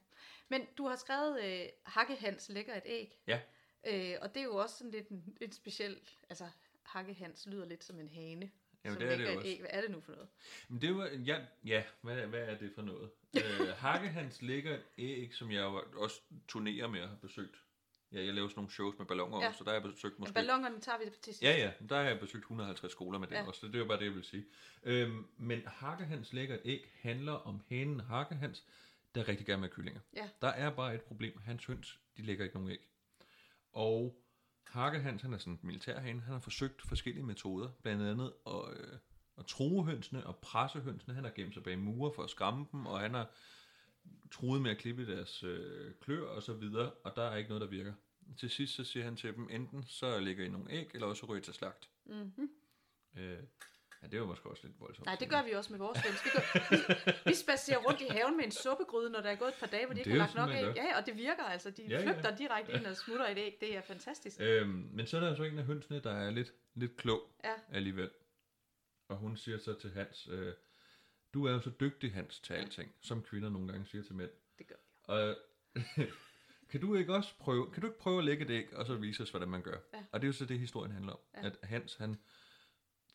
Men 0.48 0.66
du 0.78 0.86
har 0.86 0.96
skrevet 0.96 1.44
øh, 1.44 1.68
Hakkehans 1.82 2.48
lægger 2.48 2.74
et 2.76 2.82
æg. 2.86 3.22
Ja. 3.26 3.40
Øh, 3.86 4.18
og 4.22 4.34
det 4.34 4.40
er 4.40 4.44
jo 4.44 4.56
også 4.56 4.78
sådan 4.78 4.90
lidt 4.90 5.08
en, 5.08 5.36
et 5.40 5.54
specielt, 5.54 6.18
altså 6.28 6.48
Hakkehans 6.82 7.46
lyder 7.46 7.64
lidt 7.64 7.84
som 7.84 8.00
en 8.00 8.08
hane. 8.08 8.50
Jamen, 8.86 9.00
det 9.00 9.12
er 9.12 9.16
det 9.16 9.24
jo 9.24 9.30
et 9.30 9.36
også. 9.36 9.48
æg. 9.48 9.60
Hvad 9.60 9.70
er 9.72 9.80
det 9.80 9.90
nu 9.90 10.00
for 10.00 10.12
noget? 10.12 10.28
Men 10.68 10.80
det 10.80 10.96
var, 10.96 11.06
ja, 11.26 11.40
ja 11.64 11.82
hvad, 12.00 12.16
hvad 12.26 12.40
er 12.40 12.58
det 12.58 12.72
for 12.74 12.82
noget? 12.82 13.10
øh, 13.36 13.68
Hakkehans 13.76 14.42
lægger 14.42 14.74
et 14.74 14.82
æg, 14.98 15.34
som 15.34 15.50
jeg 15.50 15.64
også 15.96 16.20
turnerer 16.48 16.86
med 16.86 17.00
at 17.00 17.08
have 17.08 17.18
besøgt. 17.22 17.56
Ja, 18.12 18.24
jeg 18.24 18.34
laver 18.34 18.48
sådan 18.48 18.58
nogle 18.58 18.70
shows 18.70 18.98
med 18.98 19.06
balloner, 19.06 19.38
Ja. 19.40 19.44
ja. 19.46 19.52
så 19.52 19.64
der 19.64 19.70
har 19.70 19.74
jeg 19.80 19.82
besøgt 19.82 20.14
Men 20.14 20.20
måske... 20.22 20.34
ballongerne 20.34 20.80
tager 20.80 20.98
vi 20.98 21.04
til 21.04 21.14
sidst. 21.24 21.42
Ja, 21.42 21.50
ja, 21.56 21.72
der 21.88 21.96
har 21.96 22.02
jeg 22.08 22.20
besøgt 22.20 22.42
150 22.42 22.92
skoler 22.92 23.18
med 23.18 23.28
det 23.28 23.34
Ja. 23.34 23.46
også, 23.46 23.60
så 23.60 23.66
det 23.68 23.80
er 23.80 23.84
bare 23.84 23.98
det, 23.98 24.04
jeg 24.04 24.14
vil 24.14 24.24
sige. 24.24 24.44
Øhm, 24.82 25.26
men 25.36 25.62
Hakkehans 25.66 26.32
lægger 26.32 26.54
et 26.54 26.60
æg 26.64 26.90
handler 27.00 27.32
om 27.32 27.62
hanen 27.68 28.00
Hakkehans, 28.00 28.64
der 29.14 29.28
rigtig 29.28 29.46
gerne 29.46 29.60
med 29.60 29.68
kyllinger. 29.68 30.00
Ja. 30.16 30.28
Der 30.42 30.48
er 30.48 30.70
bare 30.70 30.94
et 30.94 31.00
problem. 31.02 31.38
Hans 31.38 31.64
høns, 31.64 32.00
de 32.16 32.22
lægger 32.22 32.44
ikke 32.44 32.56
nogen 32.56 32.70
æg. 32.70 32.88
Og 33.72 34.22
Hakkehans, 34.68 35.22
han 35.22 35.32
er 35.32 35.38
sådan 35.38 35.52
en 35.52 35.60
militærhane, 35.62 36.20
han 36.20 36.32
har 36.32 36.40
forsøgt 36.40 36.82
forskellige 36.82 37.24
metoder, 37.24 37.68
blandt 37.82 38.02
andet 38.02 38.32
at, 38.46 38.76
øh, 38.76 38.98
at 39.38 39.46
true 39.46 39.84
hønsene 39.84 40.26
og 40.26 40.36
presse 40.36 40.80
hønsene. 40.80 41.14
Han 41.14 41.24
har 41.24 41.30
gemt 41.30 41.54
sig 41.54 41.62
bag 41.62 41.78
mure 41.78 42.12
for 42.14 42.22
at 42.22 42.30
skræmme 42.30 42.66
dem, 42.72 42.86
og 42.86 43.00
han 43.00 43.14
har 43.14 43.30
truet 44.30 44.62
med 44.62 44.70
at 44.70 44.78
klippe 44.78 45.06
deres 45.06 45.42
øh, 45.42 45.94
klør 46.00 46.28
og 46.28 46.42
så 46.42 46.52
videre, 46.52 46.90
og 46.90 47.16
der 47.16 47.22
er 47.22 47.36
ikke 47.36 47.48
noget, 47.48 47.60
der 47.60 47.68
virker. 47.68 47.92
Til 48.38 48.50
sidst 48.50 48.74
så 48.74 48.84
siger 48.84 49.04
han 49.04 49.16
til 49.16 49.34
dem, 49.34 49.48
enten 49.50 49.84
så 49.86 50.20
lægger 50.20 50.44
I 50.44 50.48
nogle 50.48 50.70
æg, 50.70 50.90
eller 50.94 51.06
også 51.06 51.26
ryger 51.26 51.40
I 51.40 51.44
til 51.44 51.54
slagt. 51.54 51.90
Mm-hmm. 52.06 52.50
Øh, 53.16 53.42
ja, 54.06 54.10
det 54.10 54.20
var 54.20 54.26
måske 54.26 54.48
også 54.50 54.66
lidt 54.66 54.80
voldsomt. 54.80 55.06
Nej, 55.06 55.16
det 55.20 55.30
gør 55.30 55.42
vi 55.42 55.50
også 55.52 55.70
med 55.72 55.78
vores 55.78 55.98
høns. 56.00 56.24
Vi, 56.24 56.30
gør, 56.34 56.42
vi, 56.70 57.30
vi 57.30 57.34
spacerer 57.34 57.78
rundt 57.78 58.00
i 58.00 58.06
haven 58.10 58.36
med 58.36 58.44
en 58.44 58.50
suppegryde, 58.50 59.10
når 59.10 59.20
der 59.20 59.30
er 59.30 59.36
gået 59.36 59.48
et 59.48 59.54
par 59.60 59.66
dage, 59.66 59.84
hvor 59.86 59.94
de 59.94 60.00
ikke 60.00 60.10
Det 60.10 60.20
har 60.20 60.28
er 60.28 60.34
lagt 60.34 60.50
jo 60.50 60.54
nok 60.62 60.66
man 60.66 60.76
Ja, 60.76 60.84
ja, 60.84 60.98
og 61.00 61.06
det 61.06 61.16
virker 61.16 61.42
altså. 61.44 61.70
De 61.70 61.82
Ja, 61.82 62.00
ja. 62.00 62.12
flygter 62.12 62.36
direkte 62.36 62.72
ind 62.72 62.86
og 62.86 62.96
smutter 62.96 63.26
et 63.26 63.38
æg. 63.38 63.56
Det 63.60 63.76
er 63.76 63.80
fantastisk. 63.80 64.36
Øhm, 64.40 64.88
men 64.92 65.06
så 65.06 65.16
er 65.16 65.20
der 65.20 65.34
så 65.34 65.42
en 65.42 65.58
af 65.58 65.64
hønsene, 65.64 66.00
der 66.00 66.12
er 66.12 66.30
lidt, 66.30 66.52
lidt 66.74 66.96
klog 66.96 67.20
Ja. 67.44 67.52
alligevel. 67.72 68.10
Og 69.08 69.16
hun 69.16 69.36
siger 69.36 69.58
så 69.58 69.74
til 69.74 69.90
Hans, 69.90 70.28
øh, 70.30 70.52
du 71.34 71.46
er 71.46 71.52
jo 71.52 71.60
så 71.60 71.70
dygtig, 71.80 72.12
Hans, 72.12 72.40
til 72.40 72.52
alting, 72.54 72.94
som 73.00 73.22
kvinder 73.22 73.48
nogle 73.50 73.68
gange 73.72 73.86
siger 73.86 74.04
til 74.04 74.14
mænd. 74.14 74.30
Det 74.58 74.66
gør 74.66 74.74
vi. 74.74 74.82
Og 75.04 75.36
kan 76.70 76.80
du 76.80 76.94
ikke 76.94 77.14
også 77.14 77.34
prøve, 77.38 77.70
kan 77.72 77.80
du 77.80 77.86
ikke 77.86 77.98
prøve 77.98 78.18
at 78.18 78.24
lægge 78.24 78.44
et 78.44 78.50
æg, 78.50 78.74
og 78.76 78.86
så 78.86 78.94
vise 78.94 79.22
os, 79.22 79.30
hvordan 79.30 79.48
man 79.48 79.62
gør? 79.62 79.76
Ja. 79.94 80.04
Og 80.12 80.20
det 80.20 80.26
er 80.26 80.28
jo 80.28 80.32
så 80.32 80.44
det, 80.44 80.58
historien 80.58 80.92
handler 80.92 81.12
om. 81.12 81.18
Ja. 81.34 81.40
Ja. 81.40 81.46
At 81.46 81.56
Hans, 81.62 81.94
han 81.96 82.16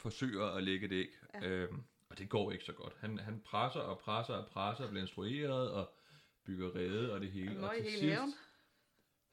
forsøger 0.02 0.46
at 0.46 0.64
lægge 0.64 0.86
et 0.86 0.92
æg, 0.92 1.10
Ja. 1.34 1.48
øhm, 1.50 1.84
og 2.10 2.18
det 2.18 2.30
går 2.30 2.52
ikke 2.52 2.64
så 2.66 2.74
godt. 2.74 2.94
Han, 3.00 3.18
han 3.20 3.42
presser 3.46 3.80
og 3.80 4.00
presser 4.00 4.34
og 4.34 4.48
presser 4.50 4.84
og 4.84 4.90
bliver 4.90 5.02
instrueret 5.04 5.72
og 5.72 5.94
bygger 6.46 6.76
rede 6.76 7.14
og 7.14 7.22
det 7.22 7.32
hele. 7.32 7.60
Og 7.68 7.74
til 7.76 7.84
hele 7.84 7.98
sidst, 8.00 8.14
haven. 8.16 8.34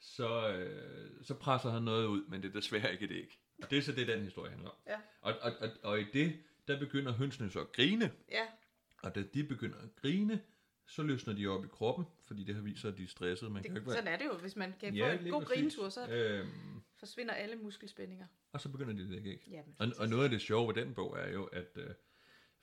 så, 0.00 0.52
øh, 0.52 1.25
så 1.25 1.34
presser 1.34 1.70
han 1.70 1.82
noget 1.82 2.06
ud, 2.06 2.25
men 2.28 2.42
det 2.42 2.48
er 2.48 2.52
desværre 2.52 2.92
ikke 2.92 3.04
et 3.04 3.10
æg. 3.12 3.38
Og 3.62 3.70
det 3.70 3.78
er 3.78 3.82
så 3.82 3.92
det, 3.92 4.08
den 4.08 4.22
historie 4.25 4.50
handler 4.50 4.68
om. 4.70 4.76
Ja. 4.87 4.96
Og, 5.20 5.34
og, 5.40 5.52
og, 5.60 5.68
og 5.82 6.00
i 6.00 6.04
det, 6.12 6.38
der 6.68 6.78
begynder 6.78 7.12
hønsene 7.12 7.50
så 7.50 7.60
at 7.60 7.72
grine, 7.72 8.12
Ja, 8.30 8.46
og 9.02 9.14
da 9.14 9.22
de 9.22 9.44
begynder 9.44 9.78
at 9.78 9.88
grine, 9.96 10.42
så 10.88 11.02
løsner 11.02 11.35
de 11.35 11.47
op 11.47 11.64
i 11.64 11.68
kroppen, 11.68 12.04
fordi 12.26 12.45
det 12.45 12.54
har 12.54 12.62
vist 12.62 12.80
sig, 12.80 12.88
at 12.92 12.99
de 12.99 13.02
er 13.04 13.09
stressede. 13.09 13.50
Man 13.50 13.62
kan 13.62 13.71
det, 13.71 13.76
ikke 13.78 13.87
være... 13.87 13.97
sådan 13.97 14.12
er 14.12 14.18
det 14.18 14.25
jo. 14.25 14.33
Hvis 14.38 14.57
man 14.57 14.75
kan 14.80 14.92
få 14.92 14.97
Ja, 14.97 15.12
en 15.14 15.21
lige 15.21 15.33
god 15.33 15.42
præcis. 15.42 15.54
grinetur, 15.54 15.88
så 15.88 16.09
Øhm, 16.09 16.49
forsvinder 16.97 17.35
alle 17.35 17.57
muskelspændinger. 17.57 18.26
og 18.52 18.61
så 18.61 18.68
begynder 18.68 18.92
de 18.95 19.00
at 19.02 19.09
lægge 19.09 19.30
æg. 19.30 19.49
Jamen, 19.50 19.75
Og, 19.78 19.88
og 19.99 20.09
noget 20.09 20.25
af 20.25 20.30
det 20.30 20.40
sjove 20.40 20.68
ved 20.75 20.85
den 20.85 20.95
bog 20.95 21.18
er 21.18 21.33
jo, 21.33 21.45
at 21.45 21.68
øh, 21.76 21.90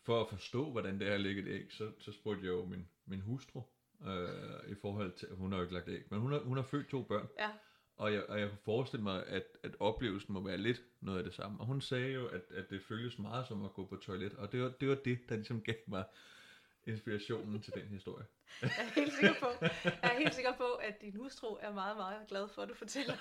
for 0.04 0.22
at 0.22 0.30
forstå, 0.30 0.72
hvordan 0.72 1.00
det 1.00 1.08
er 1.08 1.14
at 1.14 1.22
lægge 1.22 1.42
et 1.42 1.48
æg, 1.48 1.66
så, 1.70 1.92
så 2.00 2.12
spurgte 2.12 2.42
jeg 2.46 2.52
jo 2.52 2.66
min, 2.66 2.88
min 3.06 3.22
hustru, 3.22 3.62
øh, 4.08 4.72
i 4.72 4.76
forhold 4.82 5.12
til, 5.14 5.28
hun 5.32 5.52
har 5.52 5.58
jo 5.60 5.64
ikke 5.64 5.74
lagt 5.74 5.90
æg, 5.90 6.04
men 6.10 6.20
hun 6.20 6.32
har, 6.32 6.40
hun 6.40 6.58
har 6.58 6.64
født 6.64 6.88
to 6.90 7.04
børn, 7.04 7.28
Ja, 7.40 7.50
og 7.98 8.14
jeg, 8.14 8.26
og 8.30 8.40
jeg 8.40 8.50
kunne 8.50 8.58
forestille 8.64 9.04
mig, 9.04 9.26
at, 9.28 9.44
at 9.64 9.76
oplevelsen 9.80 10.34
må 10.34 10.44
være 10.44 10.58
lidt 10.58 10.82
noget 11.02 11.18
af 11.18 11.24
det 11.24 11.34
samme. 11.34 11.60
Og 11.60 11.66
hun 11.66 11.82
sagde 11.82 12.12
jo, 12.14 12.28
at, 12.28 12.42
at 12.56 12.70
det 12.70 12.82
føles 12.82 13.20
meget 13.20 13.48
som 13.48 13.66
at 13.66 13.74
gå 13.74 13.86
på 13.86 13.96
toilet, 13.96 14.34
og 14.34 14.52
det 14.52 14.62
var 14.62 14.70
det, 14.80 14.90
var 14.90 14.96
det 14.96 15.20
der 15.30 15.36
ligesom 15.36 15.62
gav 15.62 15.76
mig 15.88 16.04
inspirationen 16.88 17.62
til 17.62 17.74
den 17.74 17.88
historie. 17.88 18.26
jeg 18.62 18.70
er 18.80 18.94
helt 18.96 19.14
sikker 19.14 19.34
på, 19.40 19.48
jeg 19.86 20.00
er 20.04 20.18
helt 20.18 20.34
sikker 20.36 20.56
på, 20.58 20.74
at 20.74 21.02
din 21.02 21.16
hustru 21.16 21.58
er 21.62 21.74
meget, 21.74 21.98
meget 21.98 22.28
glad 22.28 22.48
for, 22.50 22.62
at 22.62 22.70
du 22.70 22.74
fortæller 22.74 23.16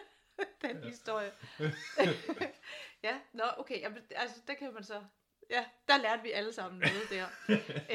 den 0.62 0.76
ja. 0.82 0.88
historie. 0.88 1.32
ja, 3.06 3.20
nå, 3.32 3.44
okay, 3.58 3.80
jamen, 3.80 3.98
altså, 4.10 4.36
der 4.46 4.54
kan 4.54 4.74
man 4.74 4.84
så, 4.84 5.04
ja, 5.50 5.64
der 5.88 5.96
lærte 5.98 6.22
vi 6.22 6.30
alle 6.30 6.52
sammen 6.52 6.80
noget 6.80 7.10
der. 7.10 7.26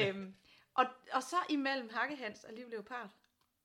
øhm, 0.08 0.34
og, 0.74 0.86
og 1.12 1.22
så 1.22 1.36
imellem 1.50 1.88
Hakkehans 1.92 2.44
og 2.44 2.52
Liv 2.54 2.68
Leopard, 2.68 3.10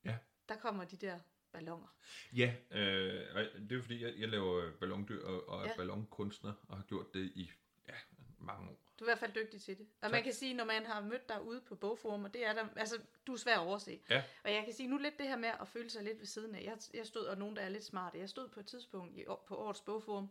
Ja. 0.04 0.16
der 0.48 0.56
kommer 0.56 0.84
de 0.84 0.96
der 0.96 1.18
ballonger. 1.52 1.88
Ja, 2.36 2.54
øh, 2.70 3.26
og 3.34 3.44
det 3.70 3.78
er 3.78 3.82
fordi, 3.82 4.04
jeg, 4.04 4.14
jeg 4.18 4.28
laver 4.28 4.72
ballondyr 4.80 5.24
og, 5.24 5.48
og 5.48 5.66
Ja. 5.66 5.76
ballonkunstner, 5.76 6.52
og 6.68 6.76
har 6.76 6.84
gjort 6.84 7.14
det 7.14 7.32
i 7.34 7.50
ja, 7.88 7.94
mange 8.38 8.70
år. 8.70 8.81
Du 9.02 9.06
er 9.06 9.08
i 9.08 9.14
hvert 9.18 9.18
fald 9.18 9.32
dygtig 9.44 9.62
til 9.62 9.78
det. 9.78 9.86
Og 10.02 10.10
man 10.10 10.18
Tak. 10.18 10.24
kan 10.24 10.32
sige, 10.32 10.54
når 10.54 10.64
man 10.64 10.86
har 10.86 11.00
mødt 11.00 11.28
dig 11.28 11.42
ude 11.42 11.60
på 11.60 11.74
bogforum, 11.74 12.24
og 12.24 12.34
det 12.34 12.46
er 12.46 12.52
der, 12.52 12.66
altså, 12.76 12.98
du 13.26 13.32
er 13.32 13.36
svær 13.36 13.54
at 13.54 13.66
overse. 13.66 14.00
Ja. 14.10 14.22
Og 14.44 14.52
jeg 14.52 14.64
kan 14.64 14.74
sige, 14.74 14.88
nu 14.88 14.98
lidt 14.98 15.18
det 15.18 15.28
her 15.28 15.36
med 15.36 15.48
at 15.60 15.68
føle 15.68 15.90
sig 15.90 16.02
lidt 16.04 16.18
ved 16.18 16.26
siden 16.26 16.54
af. 16.54 16.62
Jeg, 16.64 16.78
jeg 16.94 17.06
stod, 17.06 17.24
og 17.26 17.38
nogen 17.38 17.56
der 17.56 17.62
er 17.62 17.68
lidt 17.68 17.84
smarte, 17.84 18.18
jeg 18.18 18.28
stod 18.28 18.48
på 18.48 18.60
et 18.60 18.66
tidspunkt 18.66 19.16
i, 19.18 19.24
på 19.46 19.56
årets 19.56 19.80
bogforum, 19.80 20.30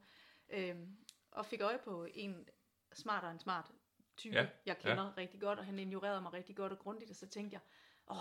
øhm, 0.49 0.97
og 1.31 1.45
fik 1.45 1.61
øje 1.61 1.77
på 1.77 2.07
en 2.13 2.49
smartere 2.93 3.31
end 3.31 3.39
smart 3.39 3.65
type, 4.17 4.35
Ja, 4.35 4.47
jeg 4.65 4.77
kender 4.77 5.03
ja. 5.03 5.11
rigtig 5.17 5.41
godt, 5.41 5.59
og 5.59 5.65
han 5.65 5.79
ignorerede 5.79 6.21
mig 6.21 6.33
rigtig 6.33 6.55
godt 6.55 6.71
og 6.71 6.79
grundigt, 6.79 7.09
og 7.09 7.15
så 7.15 7.27
tænkte 7.27 7.53
jeg, 7.53 7.61
åh, 8.11 8.17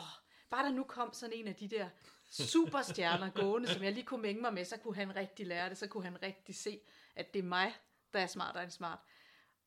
bare 0.50 0.64
der 0.64 0.72
nu 0.72 0.84
kom 0.84 1.12
sådan 1.12 1.36
en 1.36 1.48
af 1.48 1.54
de 1.54 1.68
der 1.68 1.88
superstjerner 2.30 3.30
gående, 3.30 3.68
som 3.68 3.82
jeg 3.82 3.92
lige 3.92 4.04
kunne 4.06 4.22
mænge 4.22 4.42
mig 4.42 4.54
med, 4.54 4.64
så 4.64 4.76
kunne 4.76 4.94
han 4.96 5.16
rigtig 5.16 5.46
lære 5.46 5.68
det, 5.68 5.78
så 5.78 5.86
kunne 5.86 6.04
han 6.04 6.22
rigtig 6.22 6.54
se, 6.54 6.80
at 7.16 7.34
det 7.34 7.38
er 7.38 7.42
mig, 7.44 7.74
der 8.12 8.20
er 8.20 8.26
smartere 8.26 8.62
end 8.62 8.70
smart. 8.70 8.98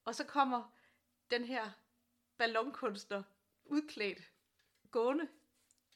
Og 0.06 0.16
så 0.16 0.24
kommer 0.24 0.74
den 1.32 1.44
her 1.46 1.70
ballonkunstner 2.38 3.24
udklædt 3.66 4.20
gående 4.92 5.28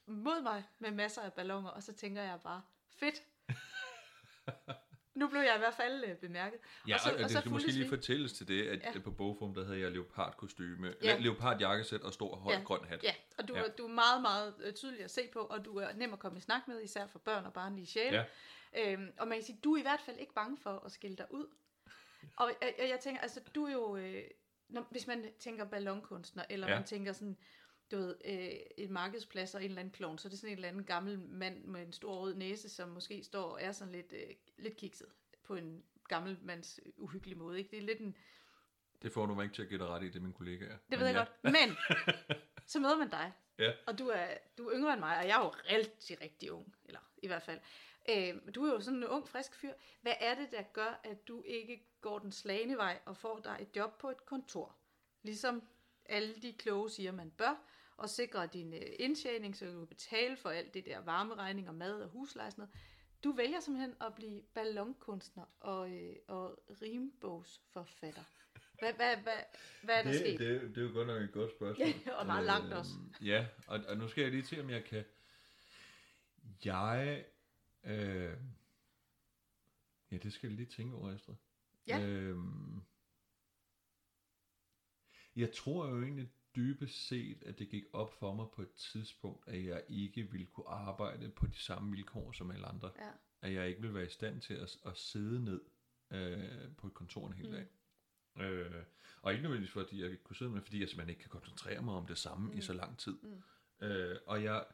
mod 0.05 0.41
mig 0.41 0.63
med 0.79 0.91
masser 0.91 1.21
af 1.21 1.33
ballonger, 1.33 1.69
og 1.69 1.83
så 1.83 1.93
tænker 1.93 2.21
jeg 2.23 2.39
bare, 2.43 2.61
fedt. 2.89 3.23
nu 5.13 5.27
blev 5.27 5.41
jeg 5.41 5.55
i 5.55 5.57
hvert 5.59 5.73
fald 5.73 6.03
øh, 6.03 6.15
bemærket. 6.17 6.59
Ja, 6.87 6.93
og, 6.93 6.99
så, 6.99 7.09
så, 7.09 7.13
og 7.15 7.19
det 7.29 7.37
skal 7.37 7.51
måske 7.51 7.71
lige 7.71 7.89
fortælles 7.89 8.33
til 8.33 8.47
det, 8.47 8.67
at 8.67 8.95
Ja. 8.95 8.99
på 8.99 9.11
bogform, 9.11 9.53
der 9.53 9.65
havde 9.65 9.79
jeg 9.79 9.91
leopardkostyme, 9.91 10.87
Ja. 10.87 10.93
ja. 11.13 11.17
leopardjakkesæt 11.19 12.01
og 12.01 12.13
stor 12.13 12.35
høj 12.35 12.53
Ja. 12.53 12.61
grøn 12.61 12.85
hat. 12.85 13.03
Ja, 13.03 13.13
og 13.37 13.47
du, 13.47 13.53
ja. 13.55 13.61
Ja. 13.61 13.67
du 13.77 13.83
er 13.87 13.91
meget, 13.93 14.21
meget 14.21 14.55
øh, 14.63 14.73
tydelig 14.73 15.03
at 15.03 15.11
se 15.11 15.29
på, 15.33 15.39
og 15.39 15.65
du 15.65 15.77
er 15.77 15.93
nem 15.93 16.13
at 16.13 16.19
komme 16.19 16.37
i 16.37 16.41
snak 16.41 16.67
med, 16.67 16.81
især 16.81 17.07
for 17.07 17.19
børn 17.19 17.45
og 17.45 17.53
barnlige 17.53 17.85
sjæle. 17.87 18.25
Ja. 18.73 18.91
Øhm, 18.93 19.11
og 19.19 19.27
man 19.27 19.37
kan 19.37 19.45
sige, 19.45 19.59
du 19.63 19.73
er 19.73 19.79
i 19.79 19.81
hvert 19.81 20.01
fald 20.01 20.17
ikke 20.17 20.33
bange 20.33 20.57
for 20.57 20.79
at 20.85 20.91
skille 20.91 21.17
dig 21.17 21.25
ud. 21.31 21.47
Og, 22.35 22.51
og 22.79 22.89
jeg 22.89 22.99
tænker, 23.01 23.21
altså 23.21 23.41
du 23.55 23.65
er 23.65 23.71
jo, 23.71 23.97
øh, 23.97 24.23
når, 24.69 24.87
hvis 24.91 25.07
man 25.07 25.25
tænker 25.39 25.65
ballonkunstner, 25.65 26.45
eller 26.49 26.67
ja. 26.67 26.75
Man 26.75 26.83
tænker 26.83 27.13
sådan, 27.13 27.37
du 27.91 27.97
ved, 27.97 28.15
øh, 28.25 28.51
en 28.77 28.93
markedsplads 28.93 29.55
og 29.55 29.63
en 29.63 29.69
eller 29.69 29.79
anden 29.79 29.93
klovn, 29.93 30.17
så 30.17 30.27
er 30.27 30.29
det 30.29 30.39
sådan 30.39 30.51
en 30.51 30.57
eller 30.57 30.69
anden 30.69 30.83
gammel 30.83 31.19
mand 31.19 31.63
med 31.65 31.81
en 31.81 31.93
stor 31.93 32.15
rød 32.15 32.35
næse, 32.35 32.69
som 32.69 32.89
måske 32.89 33.23
står 33.23 33.43
og 33.43 33.61
er 33.61 33.71
sådan 33.71 33.91
lidt, 33.91 34.13
øh, 34.13 34.35
lidt 34.57 34.77
kikset 34.77 35.07
på 35.43 35.55
en 35.55 35.83
gammel 36.07 36.37
mands 36.41 36.79
uhyggelig 36.97 37.37
måde. 37.37 37.57
Ikke? 37.57 37.71
Det 37.71 37.77
er 37.77 37.81
lidt 37.81 37.99
en, 37.99 38.17
Det 39.01 39.11
får 39.11 39.25
du 39.25 39.35
mig 39.35 39.43
ikke 39.43 39.55
til 39.55 39.61
at 39.61 39.69
gætte 39.69 39.85
ret 39.85 40.03
i, 40.03 40.09
det 40.09 40.21
min 40.21 40.33
kollega 40.33 40.65
er. 40.65 40.69
det 40.69 40.79
Men 40.89 40.99
ved 40.99 41.07
jeg 41.07 41.15
ja. 41.15 41.19
godt. 41.19 41.31
Men 41.43 41.77
så 42.71 42.79
møder 42.79 42.97
man 42.97 43.09
dig. 43.09 43.33
Ja. 43.59 43.71
Og 43.87 43.99
du 43.99 44.07
er, 44.07 44.27
du 44.57 44.67
er 44.67 44.75
yngre 44.75 44.93
end 44.93 44.99
mig, 44.99 45.17
og 45.17 45.27
jeg 45.27 45.39
er 45.39 45.43
jo 45.43 45.49
rigtig, 45.49 46.21
rigtig 46.21 46.51
ung. 46.51 46.75
Eller 46.85 46.99
i 47.23 47.27
hvert 47.27 47.43
fald. 47.43 47.59
Øh, 48.09 48.53
du 48.55 48.65
er 48.65 48.73
jo 48.73 48.79
sådan 48.79 48.97
en 48.97 49.07
ung, 49.07 49.27
frisk 49.27 49.55
fyr. 49.55 49.73
Hvad 50.01 50.13
er 50.19 50.35
det, 50.35 50.51
der 50.51 50.61
gør, 50.61 51.01
at 51.03 51.27
du 51.27 51.43
ikke 51.45 51.83
går 52.01 52.19
den 52.19 52.31
slagende 52.31 52.77
vej 52.77 52.99
og 53.05 53.17
får 53.17 53.39
dig 53.39 53.57
et 53.61 53.75
job 53.75 53.97
på 53.99 54.09
et 54.09 54.25
kontor? 54.25 54.75
Ligesom 55.23 55.63
alle 56.05 56.35
de 56.41 56.53
kloge 56.53 56.89
siger, 56.89 57.11
man 57.11 57.31
bør, 57.31 57.63
og 57.97 58.09
sikre 58.09 58.47
din 58.47 58.73
øh, 58.73 58.81
indtjening, 58.99 59.55
så 59.55 59.65
du 59.65 59.77
kan 59.77 59.87
betale 59.87 60.37
for 60.37 60.49
alt 60.49 60.73
det 60.73 60.85
der 60.85 60.99
varmeregning 60.99 61.69
og 61.69 61.75
mad 61.75 62.01
og 62.01 62.09
husleje 62.09 62.47
og 62.47 62.51
sådan 62.51 62.61
noget. 62.61 62.75
Du 63.23 63.31
vælger 63.31 63.59
simpelthen 63.59 63.95
at 64.01 64.15
blive 64.15 64.41
ballonkunstner 64.41 65.43
og, 65.59 65.91
øh, 65.91 66.15
og 66.27 66.59
rimbogsforfatter. 66.81 68.23
Hvad, 68.79 68.93
hvad, 68.93 69.17
hvad, 69.17 69.33
hvad 69.83 69.95
er 69.95 70.03
der 70.03 70.11
det, 70.11 70.19
sket? 70.19 70.39
det, 70.39 70.61
det 70.75 70.77
er 70.77 70.87
jo 70.87 70.93
godt 70.93 71.07
nok 71.07 71.21
et 71.21 71.31
godt 71.31 71.51
spørgsmål. 71.51 71.87
Ja, 71.87 72.13
og 72.19 72.25
meget 72.25 72.45
langt 72.45 72.73
også. 72.73 72.91
Ja, 73.21 73.47
og, 73.67 73.79
og 73.87 73.97
nu 73.97 74.07
skal 74.07 74.21
jeg 74.21 74.31
lige 74.31 74.43
til, 74.43 74.61
om 74.61 74.69
jeg 74.69 74.83
kan... 74.83 75.03
Jeg... 76.65 77.25
Øh... 77.87 78.37
Ja, 80.11 80.17
det 80.17 80.33
skal 80.33 80.47
jeg 80.47 80.57
lige 80.57 80.69
tænke 80.69 80.95
over, 80.95 81.13
Astrid. 81.13 81.35
Ja. 81.87 82.05
Øhm... 82.07 82.81
Jeg 85.35 85.53
tror 85.53 85.87
jo 85.89 86.01
egentlig 86.01 86.29
dybest 86.55 87.07
set, 87.07 87.43
at 87.43 87.59
det 87.59 87.69
gik 87.69 87.83
op 87.93 88.13
for 88.19 88.33
mig 88.33 88.45
på 88.55 88.61
et 88.61 88.71
tidspunkt, 88.73 89.47
at 89.47 89.65
jeg 89.65 89.83
ikke 89.89 90.31
ville 90.31 90.47
kunne 90.47 90.67
arbejde 90.69 91.29
på 91.29 91.47
de 91.47 91.57
samme 91.59 91.91
vilkår 91.91 92.31
som 92.31 92.51
alle 92.51 92.65
andre. 92.65 92.91
Ja. 92.99 93.09
At 93.41 93.53
jeg 93.53 93.67
ikke 93.69 93.81
ville 93.81 93.93
være 93.95 94.05
i 94.05 94.09
stand 94.09 94.41
til 94.41 94.53
at, 94.53 94.77
at 94.85 94.97
sidde 94.97 95.43
ned 95.43 95.61
øh, 96.11 96.75
på 96.77 96.87
et 96.87 96.93
kontor 96.93 97.27
en 97.27 97.33
hel 97.33 97.45
Mm. 97.45 97.51
dag. 97.51 97.67
Øh, 98.37 98.83
og 99.21 99.31
ikke 99.31 99.43
nødvendigvis 99.43 99.73
fordi 99.73 100.01
jeg 100.01 100.11
ikke 100.11 100.23
kunne 100.23 100.35
sidde 100.35 100.51
med, 100.51 100.61
fordi 100.61 100.79
jeg 100.79 100.89
simpelthen 100.89 101.09
ikke 101.09 101.21
kan 101.21 101.29
koncentrere 101.29 101.81
mig 101.81 101.93
om 101.93 102.05
det 102.05 102.17
samme 102.17 102.51
mm. 102.51 102.57
i 102.57 102.61
så 102.61 102.73
lang 102.73 102.97
tid. 102.97 103.17
Mm. 103.21 103.43
Øh, 103.85 104.19
og 104.25 104.43
jeg 104.43 104.65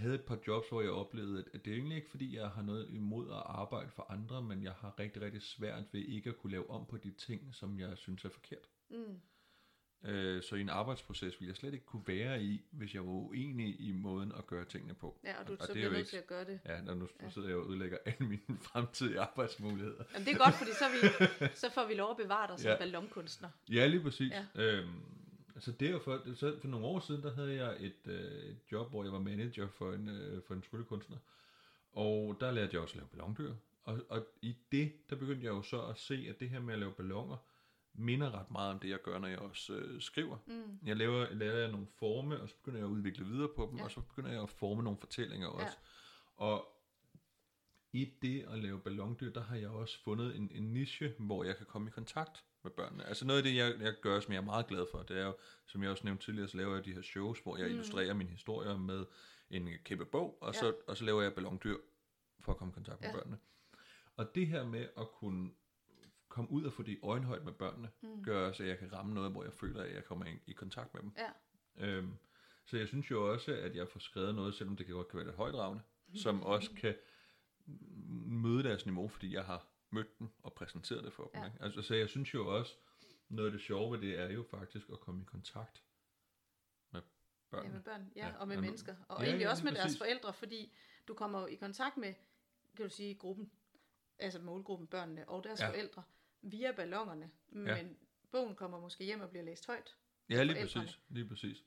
havde 0.00 0.14
et 0.14 0.24
par 0.24 0.38
jobs, 0.46 0.68
hvor 0.68 0.80
jeg 0.82 0.90
oplevede, 0.90 1.44
at, 1.54 1.64
det 1.64 1.70
er 1.70 1.74
egentlig 1.76 1.96
ikke 1.96 2.10
fordi, 2.10 2.36
jeg 2.36 2.48
har 2.48 2.62
noget 2.62 2.86
imod 2.90 3.26
at 3.30 3.42
arbejde 3.44 3.90
for 3.90 4.06
andre, 4.10 4.42
men 4.42 4.62
jeg 4.62 4.72
har 4.72 4.98
rigtig, 4.98 5.22
rigtig 5.22 5.42
svært 5.42 5.84
ved 5.92 6.00
ikke 6.00 6.30
at 6.30 6.36
kunne 6.38 6.50
lave 6.50 6.70
om 6.70 6.86
på 6.86 6.96
de 6.96 7.10
ting, 7.10 7.54
som 7.54 7.78
jeg 7.80 7.98
synes 7.98 8.24
er 8.24 8.28
forkert. 8.28 8.68
Mm. 8.90 9.20
Øh, 10.04 10.42
så 10.42 10.56
i 10.56 10.60
en 10.60 10.68
arbejdsproces 10.68 11.40
ville 11.40 11.48
jeg 11.50 11.56
slet 11.56 11.74
ikke 11.74 11.86
kunne 11.86 12.02
være 12.06 12.42
i, 12.42 12.62
hvis 12.70 12.94
jeg 12.94 13.06
var 13.06 13.12
uenig 13.12 13.80
i 13.80 13.92
måden 13.92 14.32
at 14.38 14.46
gøre 14.46 14.64
tingene 14.64 14.94
på. 14.94 15.20
Ja, 15.24 15.40
og 15.40 15.48
du 15.48 15.52
Og- 15.52 15.58
og 15.60 15.66
så 15.66 15.72
er 15.72 15.74
bliver 15.74 15.90
nødt 15.90 16.08
til 16.08 16.16
at 16.16 16.26
gøre 16.26 16.44
det. 16.44 16.60
Ja, 16.64 16.80
når 16.80 16.94
nu 16.94 17.08
sidder 17.30 17.48
jeg 17.48 17.56
og 17.56 17.68
ødelægger 17.70 17.98
alle 18.04 18.28
mine 18.28 18.58
fremtidige 18.72 19.20
arbejdsmuligheder. 19.20 20.04
Jamen, 20.14 20.26
det 20.26 20.34
er 20.34 20.38
godt, 20.44 20.54
fordi 20.54 20.70
så, 20.70 20.84
vi, 20.92 21.46
så 21.54 21.70
får 21.74 21.86
vi 21.86 21.94
lov 21.94 22.10
at 22.10 22.16
bevare 22.16 22.48
dig 22.48 22.58
som 22.58 22.70
Ja. 22.70 22.78
ballonkunstner. 22.78 23.48
Ja, 23.72 23.86
lige 23.86 24.02
præcis. 24.02 24.32
Ja. 24.32 24.46
Ja. 24.54 24.62
Øhm, 24.62 24.88
altså 25.58 25.72
det 25.72 25.88
er 25.88 25.92
jo 25.92 25.98
for, 25.98 26.34
så 26.34 26.58
for 26.60 26.68
nogle 26.68 26.86
år 26.86 27.00
siden, 27.00 27.22
der 27.22 27.34
havde 27.34 27.54
jeg 27.54 27.76
et, 27.80 28.06
øh, 28.06 28.42
et 28.42 28.58
job, 28.72 28.90
hvor 28.90 29.02
jeg 29.04 29.12
var 29.12 29.18
manager 29.18 29.68
for 29.68 29.92
en, 29.92 30.08
øh, 30.08 30.42
for 30.42 30.54
en 30.54 30.62
tryllekunstner. 30.62 31.16
Og 31.92 32.36
der 32.40 32.50
lærte 32.50 32.74
jeg 32.74 32.82
også 32.82 32.92
at 32.92 32.96
lave 32.96 33.08
ballondyr. 33.08 33.54
Og, 33.84 34.00
og 34.08 34.26
i 34.42 34.56
det, 34.72 34.92
der 35.10 35.16
begyndte 35.16 35.44
jeg 35.44 35.50
jo 35.50 35.62
så 35.62 35.82
at 35.82 35.98
se, 35.98 36.26
at 36.28 36.40
det 36.40 36.50
her 36.50 36.60
med 36.60 36.74
at 36.74 36.80
lave 36.80 36.92
ballonger, 36.92 37.36
minder 37.92 38.40
ret 38.40 38.50
meget 38.50 38.74
om 38.74 38.80
det, 38.80 38.88
jeg 38.88 39.02
gør, 39.02 39.18
når 39.18 39.28
jeg 39.28 39.38
også 39.38 39.74
øh, 39.74 40.00
skriver. 40.00 40.36
Mm. 40.46 40.78
Jeg 40.86 40.96
laver, 40.96 41.34
laver 41.34 41.56
jeg 41.56 41.70
nogle 41.70 41.86
forme, 41.86 42.40
og 42.40 42.48
så 42.48 42.54
begynder 42.56 42.78
jeg 42.78 42.86
at 42.86 42.92
udvikle 42.92 43.24
videre 43.24 43.48
på 43.56 43.68
dem, 43.70 43.78
ja. 43.78 43.84
og 43.84 43.90
så 43.90 44.00
begynder 44.00 44.30
jeg 44.30 44.42
at 44.42 44.50
forme 44.50 44.82
nogle 44.82 44.98
fortællinger 44.98 45.48
også. 45.48 45.76
Ja. 46.40 46.44
Og 46.44 46.68
i 47.92 48.14
det 48.22 48.44
at 48.48 48.58
lave 48.58 48.80
ballondyr, 48.80 49.32
der 49.32 49.42
har 49.42 49.56
jeg 49.56 49.68
også 49.68 50.02
fundet 50.02 50.36
en, 50.36 50.50
en 50.54 50.72
niche, 50.72 51.14
hvor 51.18 51.44
jeg 51.44 51.56
kan 51.56 51.66
komme 51.66 51.88
i 51.88 51.90
kontakt 51.90 52.44
med 52.68 52.76
børnene. 52.76 53.04
Altså 53.06 53.24
noget 53.26 53.38
af 53.38 53.44
det, 53.44 53.56
jeg, 53.56 53.74
jeg 53.80 53.94
gør, 54.02 54.20
som 54.20 54.32
jeg 54.32 54.38
er 54.38 54.44
meget 54.44 54.66
glad 54.66 54.86
for, 54.90 55.02
det 55.02 55.18
er 55.18 55.26
jo, 55.26 55.36
som 55.66 55.82
jeg 55.82 55.90
også 55.90 56.04
nævnte 56.04 56.24
tidligere, 56.24 56.48
så 56.48 56.56
laver 56.56 56.74
jeg 56.74 56.84
de 56.84 56.92
her 56.94 57.02
shows, 57.02 57.40
hvor 57.40 57.56
jeg 57.56 57.64
Mm. 57.66 57.68
mm. 57.72 57.74
illustrerer 57.74 58.14
mine 58.14 58.30
historier 58.30 58.76
med 58.76 59.06
en 59.50 59.68
kæmpe 59.84 60.04
bog, 60.04 60.38
og, 60.40 60.54
Ja. 60.54 60.60
så, 60.60 60.74
og 60.86 60.96
så 60.96 61.04
laver 61.04 61.22
jeg 61.22 61.34
ballondyr 61.34 61.76
for 62.40 62.52
at 62.52 62.58
komme 62.58 62.72
i 62.72 62.74
kontakt 62.74 63.00
med 63.00 63.08
Ja. 63.08 63.14
børnene. 63.16 63.38
Og 64.16 64.34
det 64.34 64.46
her 64.46 64.64
med 64.66 64.88
at 64.98 65.08
kunne 65.10 65.50
komme 66.28 66.50
ud 66.50 66.64
og 66.64 66.72
få 66.72 66.82
det 66.82 66.92
i 66.92 66.98
øjenhøjde 67.02 67.44
med 67.44 67.52
børnene, 67.52 67.90
Mm. 68.00 68.22
gør 68.24 68.48
også, 68.48 68.62
at 68.62 68.68
jeg 68.68 68.78
kan 68.78 68.92
ramme 68.92 69.14
noget, 69.14 69.30
hvor 69.32 69.44
jeg 69.44 69.52
føler, 69.52 69.82
at 69.82 69.94
jeg 69.94 70.04
kommer 70.04 70.26
i, 70.26 70.38
i 70.46 70.52
kontakt 70.52 70.94
med 70.94 71.02
dem. 71.02 71.12
Ja. 71.18 71.86
Øhm, 71.86 72.12
så 72.66 72.76
jeg 72.76 72.88
synes 72.88 73.10
jo 73.10 73.32
også, 73.32 73.52
at 73.52 73.76
jeg 73.76 73.88
får 73.88 74.00
skrevet 74.00 74.34
noget, 74.34 74.54
selvom 74.54 74.76
det 74.76 74.86
kan 74.86 74.94
godt 74.94 75.08
kan 75.08 75.16
være 75.16 75.26
lidt 75.26 75.36
højdragende, 75.36 75.82
som 76.14 76.42
også 76.42 76.70
kan 76.76 76.94
møde 78.26 78.62
deres 78.62 78.86
niveau, 78.86 79.08
fordi 79.08 79.34
jeg 79.34 79.44
har 79.44 79.66
mødt 79.90 80.18
dem 80.18 80.28
og 80.42 80.52
præsenteret 80.54 81.04
det 81.04 81.12
for 81.12 81.30
dem. 81.34 81.40
Ja. 81.40 81.46
Ikke? 81.46 81.58
Altså, 81.62 81.82
så 81.82 81.94
jeg 81.94 82.08
synes 82.08 82.34
jo 82.34 82.56
også, 82.56 82.74
noget 83.28 83.46
af 83.48 83.52
det 83.52 83.60
sjove 83.60 83.92
ved 83.92 84.08
det 84.08 84.18
er 84.18 84.30
jo 84.32 84.42
faktisk 84.50 84.88
at 84.92 85.00
komme 85.00 85.22
i 85.22 85.24
kontakt 85.24 85.82
med 86.90 87.00
Ja, 87.00 87.06
børnene. 87.50 87.74
med 87.74 87.82
børn, 87.82 88.12
ja, 88.16 88.26
Ja, 88.26 88.36
og 88.36 88.48
med 88.48 88.56
nu- 88.56 88.62
mennesker. 88.62 88.96
Og 89.08 89.20
Ja, 89.20 89.26
egentlig 89.26 89.44
ja, 89.44 89.50
også 89.50 89.64
med 89.64 89.72
deres 89.72 89.98
forældre, 89.98 90.32
fordi 90.34 90.72
du 91.08 91.14
kommer 91.14 91.40
jo 91.40 91.46
i 91.46 91.54
kontakt 91.54 91.96
med, 91.96 92.14
kan 92.76 92.84
du 92.88 92.90
sige, 92.94 93.14
gruppen, 93.14 93.50
altså 94.18 94.38
målgruppen, 94.40 94.86
børnene 94.88 95.28
og 95.28 95.44
deres 95.44 95.60
Ja. 95.60 95.68
forældre, 95.68 96.02
via 96.42 96.72
ballongerne. 96.72 97.30
Men 97.48 97.98
bogen 98.30 98.54
kommer 98.56 98.80
måske 98.80 99.04
hjem 99.04 99.20
og 99.20 99.30
bliver 99.30 99.44
læst 99.44 99.66
højt. 99.66 99.96
Ja, 100.30 100.42
lige 100.42 100.62
præcis. 100.62 100.98
Lige 101.08 101.28
præcis. 101.28 101.64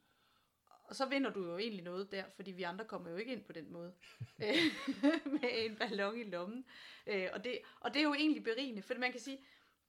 Og 0.92 0.96
så 0.96 1.06
vinder 1.06 1.30
du 1.34 1.46
jo 1.46 1.58
egentlig 1.58 1.84
noget 1.84 2.12
der, 2.12 2.24
fordi 2.36 2.52
vi 2.52 2.64
andre 2.64 2.86
kommer 2.86 3.10
jo 3.10 3.16
ikke 3.18 3.32
ind 3.32 3.44
på 3.44 3.54
den 3.54 3.72
måde. 3.72 3.94
Øh, 4.44 4.56
med 5.42 5.50
en 5.54 5.76
ballon 5.76 6.20
i 6.20 6.24
lommen. 6.24 6.66
Øh, 7.08 7.28
og, 7.34 7.44
det, 7.44 7.60
og 7.80 7.94
det 7.94 8.00
er 8.00 8.04
jo 8.04 8.14
egentlig 8.14 8.44
berigende, 8.44 8.82
for 8.82 8.94
man 8.98 9.12
kan 9.12 9.20
sige, 9.20 9.40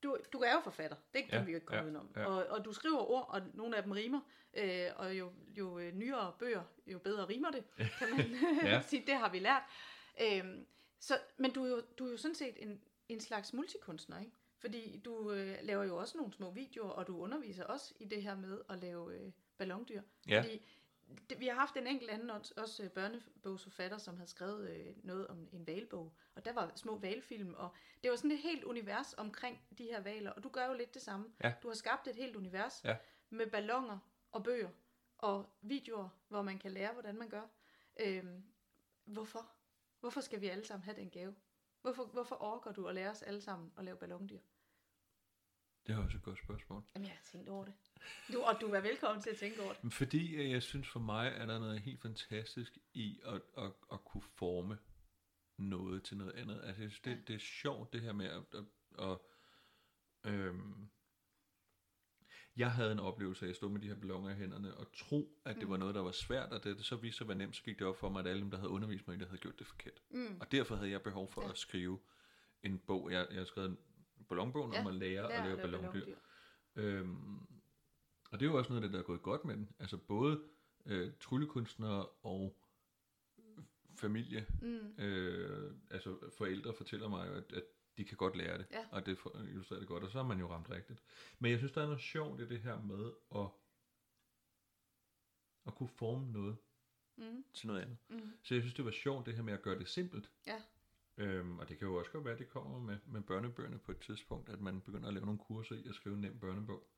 du, 0.03 0.17
du 0.33 0.38
er 0.38 0.53
jo 0.53 0.61
forfatter. 0.61 0.97
Det 1.15 1.25
kan 1.25 1.33
Ja, 1.38 1.45
vi 1.45 1.51
jo 1.51 1.57
ikke 1.57 1.67
komme 1.67 1.79
ja, 1.81 1.85
udenom. 1.85 2.11
ja. 2.17 2.27
Og, 2.27 2.47
og 2.47 2.65
du 2.65 2.73
skriver 2.73 3.11
ord, 3.11 3.27
og 3.29 3.43
nogle 3.55 3.77
af 3.77 3.83
dem 3.83 3.93
rimer. 3.93 4.21
Øh, 4.55 4.87
og 4.97 5.19
jo, 5.19 5.33
jo 5.59 5.79
øh, 5.79 5.93
nyere 5.95 6.33
bøger, 6.38 6.62
jo 6.87 6.99
bedre 6.99 7.29
rimer 7.29 7.51
det, 7.51 7.65
kan 7.99 8.11
man 8.11 8.27
Ja. 8.65 8.83
sige. 8.83 9.03
Det 9.07 9.15
har 9.15 9.31
vi 9.31 9.38
lært. 9.38 9.62
Øh, 10.23 10.45
så, 10.99 11.19
men 11.37 11.51
du 11.53 11.65
er, 11.65 11.69
jo, 11.69 11.83
du 11.99 12.07
er 12.07 12.11
jo 12.11 12.17
sådan 12.17 12.35
set 12.35 12.55
en, 12.57 12.81
en 13.09 13.21
slags 13.21 13.53
multikunstner, 13.53 14.21
ikke? 14.21 14.33
Fordi 14.59 15.01
du 15.05 15.33
øh, 15.33 15.55
laver 15.62 15.85
jo 15.85 15.97
også 15.97 16.19
nogle 16.19 16.33
små 16.33 16.51
videoer, 16.51 16.91
og 16.91 17.07
du 17.07 17.19
underviser 17.21 17.65
også 17.65 17.95
i 18.01 18.05
det 18.05 18.23
her 18.23 18.37
med 18.37 18.61
at 18.69 18.79
lave 18.79 19.15
øh, 19.15 19.33
ballondyr. 19.59 20.03
Ja. 20.29 20.41
Fordi 20.43 20.61
det, 21.31 21.40
vi 21.40 21.46
har 21.46 21.55
haft 21.55 21.77
en 21.77 21.87
enkelt 21.87 22.11
anden 22.11 22.31
også, 22.31 22.83
øh, 22.83 22.90
børnebogsforfatter, 22.90 23.98
som 23.98 24.16
havde 24.16 24.31
skrevet 24.31 24.70
øh, 24.70 24.94
noget 25.05 25.27
om 25.29 25.48
en 25.53 25.66
valbog, 25.66 26.16
og 26.35 26.44
der 26.44 26.53
var 26.53 26.72
små 26.77 26.98
valfilm, 26.98 27.55
og 27.55 27.75
det 28.03 28.11
var 28.11 28.16
sådan 28.16 28.31
et 28.31 28.38
helt 28.38 28.64
univers 28.64 29.14
omkring 29.14 29.61
de 29.79 29.85
her 29.85 30.01
valer, 30.01 30.31
og 30.31 30.42
du 30.42 30.48
gør 30.48 30.66
jo 30.66 30.72
lidt 30.75 30.94
det 30.94 31.03
samme. 31.03 31.33
Ja. 31.44 31.55
Du 31.62 31.68
har 31.68 31.75
skabt 31.75 32.07
et 32.09 32.16
helt 32.16 32.37
univers 32.37 32.85
Ja. 32.85 32.96
med 33.31 33.51
ballonger 33.51 33.98
og 34.33 34.44
bøger 34.44 34.70
og 35.18 35.57
videoer, 35.62 36.09
hvor 36.29 36.42
man 36.42 36.59
kan 36.59 36.70
lære, 36.72 36.92
hvordan 36.92 37.16
man 37.18 37.29
gør. 37.29 37.42
Øhm, 38.01 38.44
hvorfor? 39.05 39.53
Hvorfor 40.01 40.20
skal 40.20 40.40
vi 40.40 40.48
alle 40.48 40.64
sammen 40.64 40.85
have 40.85 40.96
den 40.96 41.11
gave? 41.11 41.35
Hvorfor, 41.83 42.05
hvorfor 42.05 42.42
orker 42.42 42.72
du 42.72 42.87
at 42.87 42.94
lære 42.94 43.11
os 43.11 43.22
alle 43.22 43.40
sammen 43.40 43.72
at 43.79 43.85
lave 43.85 43.96
ballondyr? 43.96 44.38
Det 45.87 45.92
er 45.94 45.98
også 46.05 46.16
et 46.16 46.22
godt 46.22 46.38
spørgsmål. 46.38 46.85
Jamen, 46.94 47.07
jeg 47.09 47.14
har 47.16 47.22
tænkt 47.25 47.48
over 47.48 47.64
det. 47.64 47.75
Du, 48.33 48.41
og 48.43 48.61
du 48.61 48.67
er 48.67 48.81
velkommen 48.81 49.23
til 49.23 49.31
at 49.31 49.37
tænke 49.37 49.62
over 49.62 49.73
det. 49.73 49.93
Fordi 49.93 50.35
øh, 50.35 50.51
jeg 50.51 50.62
synes 50.62 50.88
for 50.88 51.01
mig, 51.01 51.29
er 51.37 51.47
der 51.47 51.59
noget 51.59 51.81
helt 51.81 52.03
fantastisk 52.03 52.79
i 52.93 53.21
at, 53.25 53.41
at, 53.59 53.73
at 53.93 54.05
kunne 54.05 54.23
forme 54.23 54.79
noget 55.59 56.03
til 56.03 56.17
noget 56.17 56.33
andet. 56.33 56.61
Altså 56.65 56.83
jeg 56.83 56.91
synes, 56.91 57.01
det, 57.01 57.29
det 57.29 57.35
er 57.35 57.38
sjovt 57.38 57.93
det 57.93 58.01
her 58.01 58.12
med 58.12 58.27
at... 58.27 58.43
at, 58.55 58.65
at 59.11 59.19
øhm, 60.33 60.88
jeg 62.57 62.73
havde 62.73 62.93
en 62.93 62.99
oplevelse 62.99 63.47
af 63.47 63.51
at 63.51 63.57
stå 63.57 63.69
med 63.69 63.81
de 63.81 63.87
her 63.88 63.95
balloner 63.95 64.31
i 64.31 64.35
hænderne 64.35 64.75
og 64.77 64.87
tro, 64.97 65.38
at 65.45 65.57
det 65.57 65.69
var 65.69 65.77
noget, 65.77 65.95
der 65.95 66.01
var 66.01 66.12
svært, 66.12 66.53
og 66.53 66.65
det, 66.65 66.77
det 66.77 66.85
så 66.85 66.97
viste 66.97 67.19
sig 67.19 67.25
at 67.25 67.29
være 67.29 67.38
nemt, 67.38 67.57
så 67.57 67.62
gik 67.62 67.79
det 67.79 67.87
op 67.87 67.97
for 67.97 68.09
mig, 68.09 68.21
at 68.21 68.27
alle 68.27 68.43
dem, 68.43 68.51
der 68.51 68.59
havde 68.59 68.71
undervist 68.71 69.09
mig, 69.09 69.15
i 69.17 69.19
det 69.19 69.27
havde 69.29 69.41
gjort 69.41 69.59
det 69.59 69.67
forkert. 69.67 70.03
Mm. 70.11 70.37
Og 70.41 70.53
derfor 70.53 70.77
havde 70.77 70.91
jeg 70.91 71.03
behov 71.03 71.33
for 71.33 71.43
Ja. 71.43 71.51
at 71.51 71.59
skrive 71.59 72.01
en 72.62 72.79
bog. 72.79 73.11
Jeg, 73.12 73.27
jeg 73.31 73.38
har 73.38 73.45
skrevet 73.45 73.69
en 73.71 73.79
ballonbog 74.29 74.73
Ja, 74.73 74.81
om 74.81 74.87
at 74.87 74.95
lære 74.95 75.29
Lær 75.29 75.38
at 75.38 75.45
lave 75.47 75.57
ballondyr. 75.57 75.91
ballondyr. 75.91 76.17
Øhm, 76.77 77.62
og 78.33 78.40
det 78.40 78.47
er 78.47 78.51
jo 78.51 78.59
også 78.59 78.71
noget 78.73 78.83
af 78.83 78.88
det, 78.88 78.92
der 78.95 78.99
er 78.99 79.07
gået 79.07 79.23
godt 79.23 79.45
med 79.45 79.57
den. 79.57 79.68
Altså 79.79 79.97
både 79.97 80.42
øh, 80.87 81.12
tryllekunstnere 81.21 82.07
og 82.07 82.57
familie, 83.97 84.47
Mm. 84.62 84.95
øh, 85.05 85.75
altså 85.90 86.31
forældre 86.38 86.75
fortæller 86.75 87.09
mig 87.09 87.29
jo, 87.29 87.33
at, 87.35 87.53
at 87.53 87.64
de 87.97 88.05
kan 88.05 88.16
godt 88.16 88.37
lære 88.37 88.59
det, 88.59 88.66
Ja. 88.71 88.87
og 88.90 89.07
det 89.07 89.18
illustrerer 89.49 89.81
det 89.81 89.88
godt, 89.88 90.05
og 90.05 90.11
så 90.11 90.18
er 90.18 90.23
man 90.23 90.38
jo 90.40 90.51
ramt 90.51 90.71
rigtigt. 90.71 91.03
Men 91.38 91.51
jeg 91.51 91.59
synes, 91.59 91.73
der 91.73 91.81
er 91.83 91.87
noget 91.87 92.01
sjovt 92.01 92.40
i 92.40 92.49
det 92.49 92.61
her 92.61 92.81
med 92.83 93.12
at, 93.35 93.49
at 95.66 95.75
kunne 95.75 95.88
forme 95.88 96.33
noget 96.33 96.57
Mm. 97.16 97.45
til 97.55 97.66
noget 97.66 97.81
andet. 97.81 97.97
Mm. 98.09 98.33
Så 98.42 98.55
jeg 98.55 98.62
synes, 98.62 98.75
det 98.75 98.85
var 98.85 98.90
sjovt 98.90 99.27
det 99.27 99.35
her 99.35 99.42
med 99.42 99.53
at 99.53 99.62
gøre 99.62 99.79
det 99.79 99.88
simpelt. 99.88 100.31
Ja. 100.47 100.62
Øhm, 101.16 101.59
og 101.59 101.68
det 101.68 101.79
kan 101.79 101.88
jo 101.88 101.95
også 101.95 102.11
godt 102.11 102.25
være, 102.25 102.33
at 102.35 102.38
det 102.38 102.49
kommer 102.49 102.79
med, 102.79 102.99
med 103.07 103.21
børnebøgerne 103.23 103.79
på 103.79 103.92
et 103.92 103.99
tidspunkt, 104.01 104.49
at 104.49 104.61
man 104.61 104.81
begynder 104.81 105.09
at 105.09 105.14
lave 105.14 105.27
nogle 105.27 105.40
kurser 105.40 105.77
i 105.77 105.88
at 105.88 105.95
skrive 105.95 106.14
en 106.14 106.21
nem 106.21 106.38
børnebog. 106.38 106.88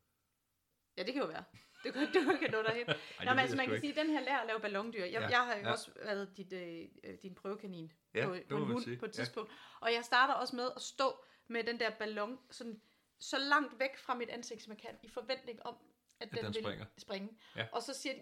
Ja, 0.96 1.02
det 1.02 1.12
kan 1.12 1.22
jo 1.22 1.28
være. 1.28 1.44
Det 1.84 1.92
kan, 1.92 2.06
du 2.14 2.36
kan 2.40 2.50
nå 2.50 2.62
derhen. 2.62 2.86
Nå, 2.88 2.92
det 2.92 3.26
men 3.26 3.38
altså, 3.38 3.56
man 3.56 3.66
kan 3.66 3.74
ikke. 3.74 3.86
sige, 3.86 4.00
at 4.00 4.06
den 4.06 4.14
her 4.14 4.20
lærer 4.24 4.38
at 4.40 4.46
lave 4.46 4.60
ballondyr. 4.60 5.04
Jeg, 5.04 5.10
Ja, 5.12 5.28
jeg 5.28 5.38
har 5.46 5.54
jo 5.56 5.60
ja. 5.62 5.70
også 5.72 5.90
været 6.04 6.36
dit, 6.36 6.52
øh, 6.52 6.84
øh, 7.04 7.18
din 7.22 7.34
prøvekanin 7.34 7.92
Ja, 8.14 8.26
på, 8.26 8.36
på 8.48 8.56
en 8.56 8.64
hund 8.64 8.84
sige. 8.84 8.96
på 8.96 9.04
et 9.04 9.08
Ja. 9.08 9.22
tidspunkt. 9.22 9.52
Og 9.80 9.92
jeg 9.92 10.04
starter 10.04 10.34
også 10.34 10.56
med 10.56 10.70
at 10.76 10.82
stå 10.82 11.24
med 11.48 11.64
den 11.64 11.80
der 11.80 11.90
ballon 11.90 12.38
sådan, 12.50 12.80
så 13.18 13.38
langt 13.38 13.78
væk 13.80 13.96
fra 13.98 14.14
mit 14.14 14.28
ansigt, 14.28 14.62
som 14.62 14.72
jeg 14.72 14.80
kan, 14.80 14.90
i 15.02 15.08
forventning 15.08 15.66
om, 15.66 15.76
at, 16.20 16.28
At 16.32 16.38
den 16.44 16.54
vil 16.54 16.62
springer. 16.62 16.86
springe. 16.98 17.28
Ja. 17.56 17.66
Og 17.72 17.82
så 17.82 17.94
siger 17.94 18.14
de... 18.14 18.20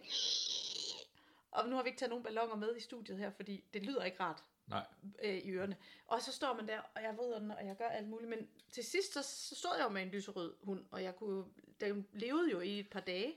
Og 1.51 1.69
nu 1.69 1.77
har 1.77 1.83
vi 1.83 1.89
ikke 1.89 1.99
taget 1.99 2.11
nogen 2.11 2.25
balloner 2.25 2.57
med 2.57 2.77
i 2.77 2.81
studiet 2.81 3.19
her, 3.19 3.31
fordi 3.31 3.65
det 3.75 3.83
lyder 3.83 4.05
ikke 4.05 4.21
rart 4.21 4.45
Nej, 4.73 4.87
øh, 5.25 5.35
i 5.39 5.51
ørerne. 5.51 5.77
Og 6.07 6.23
så 6.23 6.33
står 6.33 6.55
man 6.57 6.69
der, 6.69 6.81
og 6.95 7.03
jeg 7.03 7.15
vrider 7.17 7.39
den, 7.39 7.51
og 7.51 7.67
jeg 7.67 7.77
gør 7.77 7.89
alt 7.89 8.09
muligt. 8.09 8.31
Men 8.31 8.49
til 8.71 8.85
sidst, 8.85 9.13
så, 9.13 9.23
så 9.23 9.55
stod 9.55 9.71
jeg 9.79 9.85
jo 9.85 9.89
med 9.89 10.03
en 10.03 10.09
lyserød 10.09 10.55
hund, 10.63 10.85
og 10.91 11.03
jeg 11.03 11.17
kunne, 11.17 11.45
den 11.81 12.07
levede 12.13 12.51
jo 12.51 12.61
i 12.61 12.79
et 12.79 12.89
par 12.91 13.01
dage. 13.01 13.35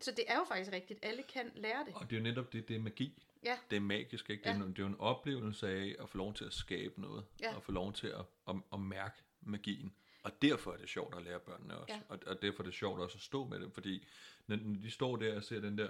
Så 0.00 0.10
det 0.10 0.24
er 0.28 0.36
jo 0.38 0.44
faktisk 0.44 0.72
rigtigt. 0.72 0.98
Alle 1.02 1.22
kan 1.22 1.50
lære 1.54 1.84
det. 1.84 1.94
og 1.94 2.10
det 2.10 2.16
er 2.16 2.20
jo 2.20 2.22
netop 2.24 2.52
det, 2.52 2.68
det 2.68 2.76
er 2.76 2.80
magi. 2.80 3.22
Ja. 3.44 3.58
Det 3.70 3.76
er 3.76 3.80
magisk, 3.80 4.30
ikke? 4.30 4.42
Det 4.44 4.50
er, 4.50 4.54
Ja. 4.58 4.64
det 4.64 4.78
er 4.78 4.82
jo 4.82 4.86
en 4.86 5.00
oplevelse 5.00 5.68
af 5.68 5.96
at 6.00 6.08
få 6.08 6.18
lov 6.18 6.34
til 6.34 6.44
at 6.44 6.52
skabe 6.52 7.00
noget, 7.00 7.24
Ja. 7.40 7.56
og 7.56 7.62
få 7.62 7.72
lov 7.72 7.92
til 7.92 8.06
at, 8.06 8.24
at, 8.48 8.54
at 8.72 8.80
mærke 8.80 9.16
magien. 9.40 9.94
Og 10.22 10.42
derfor 10.42 10.72
er 10.72 10.76
det 10.76 10.88
sjovt 10.88 11.16
at 11.16 11.22
lære 11.22 11.40
børnene 11.40 11.78
også. 11.78 11.94
Ja. 11.94 12.00
Og, 12.08 12.18
og 12.26 12.42
derfor 12.42 12.62
er 12.62 12.64
det 12.64 12.74
sjovt 12.74 13.00
også 13.00 13.16
at 13.16 13.22
stå 13.22 13.44
med 13.44 13.60
dem, 13.60 13.70
fordi 13.70 14.06
når, 14.46 14.56
de 14.56 14.90
står 14.90 15.16
der 15.16 15.36
og 15.36 15.42
ser 15.44 15.60
den 15.60 15.78
der 15.78 15.88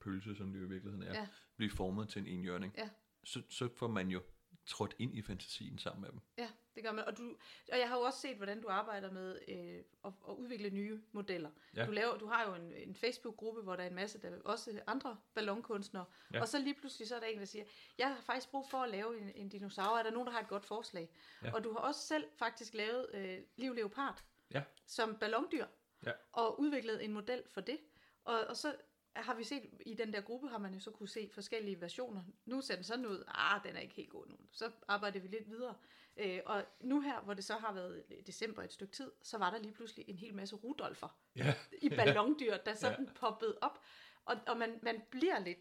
pølse, 0.00 0.36
som 0.36 0.52
det 0.52 0.60
jo 0.60 0.64
i 0.64 0.68
virkeligheden 0.68 1.08
er, 1.08 1.18
ja. 1.20 1.26
blive 1.56 1.70
formet 1.70 2.08
til 2.08 2.22
en 2.22 2.26
enhjørning, 2.28 2.74
Ja. 2.78 2.88
Så, 3.24 3.42
så 3.48 3.68
får 3.76 3.88
man 3.88 4.08
jo 4.08 4.22
trådt 4.66 4.94
ind 4.98 5.14
i 5.16 5.22
fantasien 5.22 5.78
sammen 5.78 6.00
med 6.02 6.10
dem. 6.10 6.20
Ja, 6.38 6.50
det 6.74 6.84
gør 6.84 6.92
man. 6.92 7.04
Og, 7.04 7.16
du, 7.18 7.36
og 7.72 7.78
jeg 7.78 7.88
har 7.88 7.96
jo 7.96 8.02
også 8.02 8.20
set, 8.20 8.36
hvordan 8.36 8.60
du 8.60 8.68
arbejder 8.68 9.10
med 9.10 9.38
øh, 9.48 9.84
at, 10.04 10.12
at 10.28 10.34
udvikle 10.34 10.70
nye 10.70 11.02
modeller. 11.12 11.50
Ja. 11.76 11.86
Du, 11.86 11.90
laver, 11.90 12.18
du 12.18 12.26
har 12.26 12.48
jo 12.48 12.54
en, 12.54 12.72
en 12.72 12.94
Facebook-gruppe, 12.94 13.62
hvor 13.62 13.76
der 13.76 13.82
er 13.82 13.86
en 13.88 13.94
masse, 13.94 14.18
der 14.20 14.42
også 14.44 14.80
andre 14.86 15.16
ballonkunstnere. 15.34 16.04
Ja. 16.32 16.40
Og 16.40 16.48
så 16.48 16.58
lige 16.58 16.74
pludselig 16.74 17.08
så 17.08 17.16
er 17.16 17.20
der 17.20 17.26
en, 17.26 17.38
der 17.38 17.44
siger, 17.44 17.64
jeg 17.98 18.08
har 18.08 18.20
faktisk 18.20 18.50
brug 18.50 18.70
for 18.70 18.78
at 18.78 18.90
lave 18.90 19.20
en, 19.20 19.32
en 19.34 19.48
dinosaur. 19.48 19.98
Er 19.98 20.02
der 20.02 20.10
nogen, 20.10 20.26
der 20.26 20.32
har 20.32 20.40
et 20.40 20.48
godt 20.48 20.64
forslag? 20.64 21.10
Ja. 21.42 21.54
Og 21.54 21.64
du 21.64 21.72
har 21.72 21.78
også 21.78 22.00
selv 22.06 22.24
faktisk 22.36 22.74
lavet 22.74 23.06
øh, 23.14 23.38
Liv 23.56 23.74
Leopard 23.74 24.24
Ja. 24.50 24.62
som 24.86 25.16
ballondyr. 25.18 25.66
Ja. 26.06 26.12
Og 26.32 26.60
udviklet 26.60 27.04
en 27.04 27.12
model 27.12 27.42
for 27.48 27.60
det. 27.60 27.78
Og, 28.24 28.40
og 28.40 28.56
så 28.56 28.76
har 29.22 29.34
vi 29.34 29.44
set, 29.44 29.62
i 29.86 29.94
den 29.94 30.12
der 30.12 30.20
gruppe 30.20 30.48
har 30.48 30.58
man 30.58 30.74
jo 30.74 30.80
så 30.80 30.90
kunne 30.90 31.08
se 31.08 31.30
forskellige 31.32 31.80
versioner. 31.80 32.22
Nu 32.46 32.60
ser 32.60 32.74
den 32.74 32.84
sådan 32.84 33.06
ud, 33.06 33.24
ah, 33.28 33.60
den 33.64 33.76
er 33.76 33.80
ikke 33.80 33.94
helt 33.94 34.10
god 34.10 34.26
nu. 34.26 34.36
Så 34.52 34.70
arbejder 34.88 35.20
vi 35.20 35.28
lidt 35.28 35.50
videre. 35.50 35.74
Øh, 36.16 36.40
og 36.46 36.64
nu 36.80 37.00
her, 37.00 37.20
hvor 37.20 37.34
det 37.34 37.44
så 37.44 37.54
har 37.54 37.72
været 37.72 38.04
december 38.26 38.62
et 38.62 38.72
stykke 38.72 38.92
tid, 38.92 39.10
så 39.22 39.38
var 39.38 39.50
der 39.50 39.58
lige 39.58 39.72
pludselig 39.72 40.04
en 40.08 40.18
hel 40.18 40.34
masse 40.34 40.56
Rudolfer 40.56 41.18
Ja. 41.36 41.54
i 41.82 41.88
ballondyr, 41.88 42.56
der 42.56 42.74
sådan 42.74 43.04
ja. 43.04 43.12
poppede 43.14 43.58
op. 43.60 43.78
Og, 44.24 44.36
og 44.46 44.56
man, 44.56 44.78
man 44.82 45.02
bliver 45.10 45.38
lidt 45.38 45.58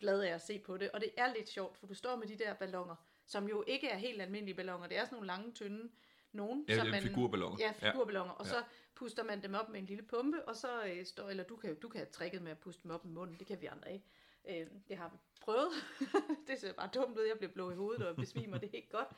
glad 0.00 0.20
af 0.22 0.34
at 0.34 0.42
se 0.42 0.58
på 0.58 0.76
det, 0.76 0.90
og 0.90 1.00
det 1.00 1.10
er 1.16 1.34
lidt 1.34 1.48
sjovt, 1.48 1.76
for 1.78 1.86
du 1.86 1.94
står 1.94 2.16
med 2.16 2.26
de 2.26 2.38
der 2.38 2.54
ballonger, 2.54 2.94
som 3.26 3.48
jo 3.48 3.64
ikke 3.66 3.88
er 3.88 3.96
helt 3.96 4.22
almindelige 4.22 4.54
ballonger. 4.54 4.88
Det 4.88 4.96
er 4.96 5.04
sådan 5.04 5.14
nogle 5.16 5.26
lange, 5.26 5.52
tynde, 5.52 5.90
nogen. 6.32 6.64
Ja, 6.68 6.76
som 6.78 6.86
man, 6.88 7.02
figurballoner. 7.02 7.56
Ja, 7.60 7.72
figurballoner. 7.90 8.32
Og 8.32 8.44
Ja. 8.44 8.50
så 8.50 8.62
puster 8.94 9.22
man 9.22 9.42
dem 9.42 9.54
op 9.54 9.68
med 9.68 9.80
en 9.80 9.86
lille 9.86 10.02
pumpe, 10.02 10.48
og 10.48 10.56
så 10.56 10.84
øh, 10.84 11.06
står, 11.06 11.28
eller 11.28 11.44
du 11.44 11.56
kan, 11.56 11.80
du 11.80 11.88
kan 11.88 11.98
have 11.98 12.10
tricket 12.10 12.42
med 12.42 12.50
at 12.50 12.58
puste 12.58 12.82
dem 12.82 12.90
op 12.90 13.04
med 13.04 13.12
munden, 13.12 13.38
det 13.38 13.46
kan 13.46 13.60
vi 13.60 13.66
andre 13.66 13.92
ikke. 13.92 14.06
Øh, 14.48 14.66
det 14.88 14.96
har 14.96 15.08
vi 15.08 15.16
prøvet. 15.40 15.72
det 16.48 16.60
ser 16.60 16.72
bare 16.72 16.90
dumt 16.94 17.18
ud, 17.18 17.24
jeg 17.24 17.36
bliver 17.38 17.52
blå 17.52 17.70
i 17.70 17.74
hovedet 17.74 18.06
og 18.06 18.16
besvimer, 18.16 18.58
det 18.58 18.70
er 18.70 18.76
ikke 18.76 18.90
godt. 18.90 19.08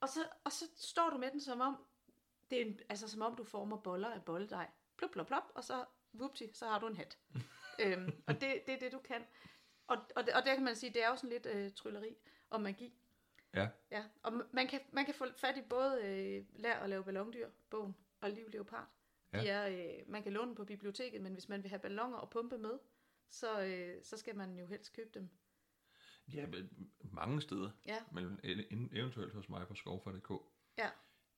Og 0.00 0.08
så, 0.08 0.20
og 0.44 0.52
så 0.52 0.64
står 0.76 1.10
du 1.10 1.18
med 1.18 1.30
den 1.30 1.40
som 1.40 1.60
om, 1.60 1.76
det 2.50 2.60
er 2.60 2.64
en, 2.66 2.80
altså 2.88 3.08
som 3.08 3.22
om 3.22 3.36
du 3.36 3.44
former 3.44 3.76
boller 3.76 4.10
af 4.10 4.24
bolledej. 4.24 4.70
Plop, 4.96 5.10
plop, 5.10 5.26
plop, 5.26 5.42
og 5.54 5.64
så, 5.64 5.84
whoopty, 6.14 6.44
så 6.52 6.66
har 6.66 6.78
du 6.78 6.86
en 6.86 6.96
hat. 6.96 7.18
øhm, 7.82 8.22
og 8.26 8.34
det, 8.34 8.62
det 8.66 8.74
er 8.74 8.78
det, 8.78 8.92
du 8.92 8.98
kan. 8.98 9.24
Og, 9.86 9.96
og, 10.16 10.24
og 10.34 10.44
der 10.44 10.54
kan 10.54 10.64
man 10.64 10.76
sige, 10.76 10.92
det 10.94 11.04
er 11.04 11.08
jo 11.08 11.16
sådan 11.16 11.30
lidt 11.30 11.46
øh, 11.46 11.72
trylleri 11.72 12.16
og 12.50 12.60
magi. 12.60 12.94
Ja. 13.54 13.68
Ja, 13.90 14.04
og 14.22 14.32
man 14.52 14.66
kan, 14.66 14.80
man 14.92 15.04
kan 15.04 15.14
få 15.14 15.26
fat 15.36 15.56
i 15.56 15.62
både 15.62 16.02
øh, 16.04 16.44
Lær 16.60 16.74
at 16.74 16.90
lave 16.90 17.04
ballondyr, 17.04 17.48
bogen, 17.70 17.96
og 18.20 18.30
Liv 18.30 18.48
Leopard. 18.48 18.88
De 19.32 19.38
Ja. 19.38 19.52
er, 19.52 19.68
øh, 19.98 20.10
man 20.10 20.22
kan 20.22 20.32
låne 20.32 20.46
dem 20.46 20.54
på 20.54 20.64
biblioteket, 20.64 21.20
men 21.22 21.32
hvis 21.32 21.48
man 21.48 21.62
vil 21.62 21.68
have 21.68 21.78
ballonger 21.80 22.18
og 22.18 22.30
pumpe 22.30 22.58
med, 22.58 22.78
så, 23.28 23.60
øh, 23.64 24.02
så 24.02 24.16
skal 24.16 24.36
man 24.36 24.58
jo 24.58 24.66
helst 24.66 24.92
købe 24.92 25.10
dem. 25.14 25.28
Ja, 26.32 26.46
mange 27.02 27.40
steder. 27.40 27.70
Ja, 27.86 27.98
Men 28.12 28.40
eventuelt 28.92 29.32
hos 29.34 29.48
mig 29.48 29.66
på 29.68 29.74
skovfar.dk. 29.74 30.30
Ja. 30.78 30.90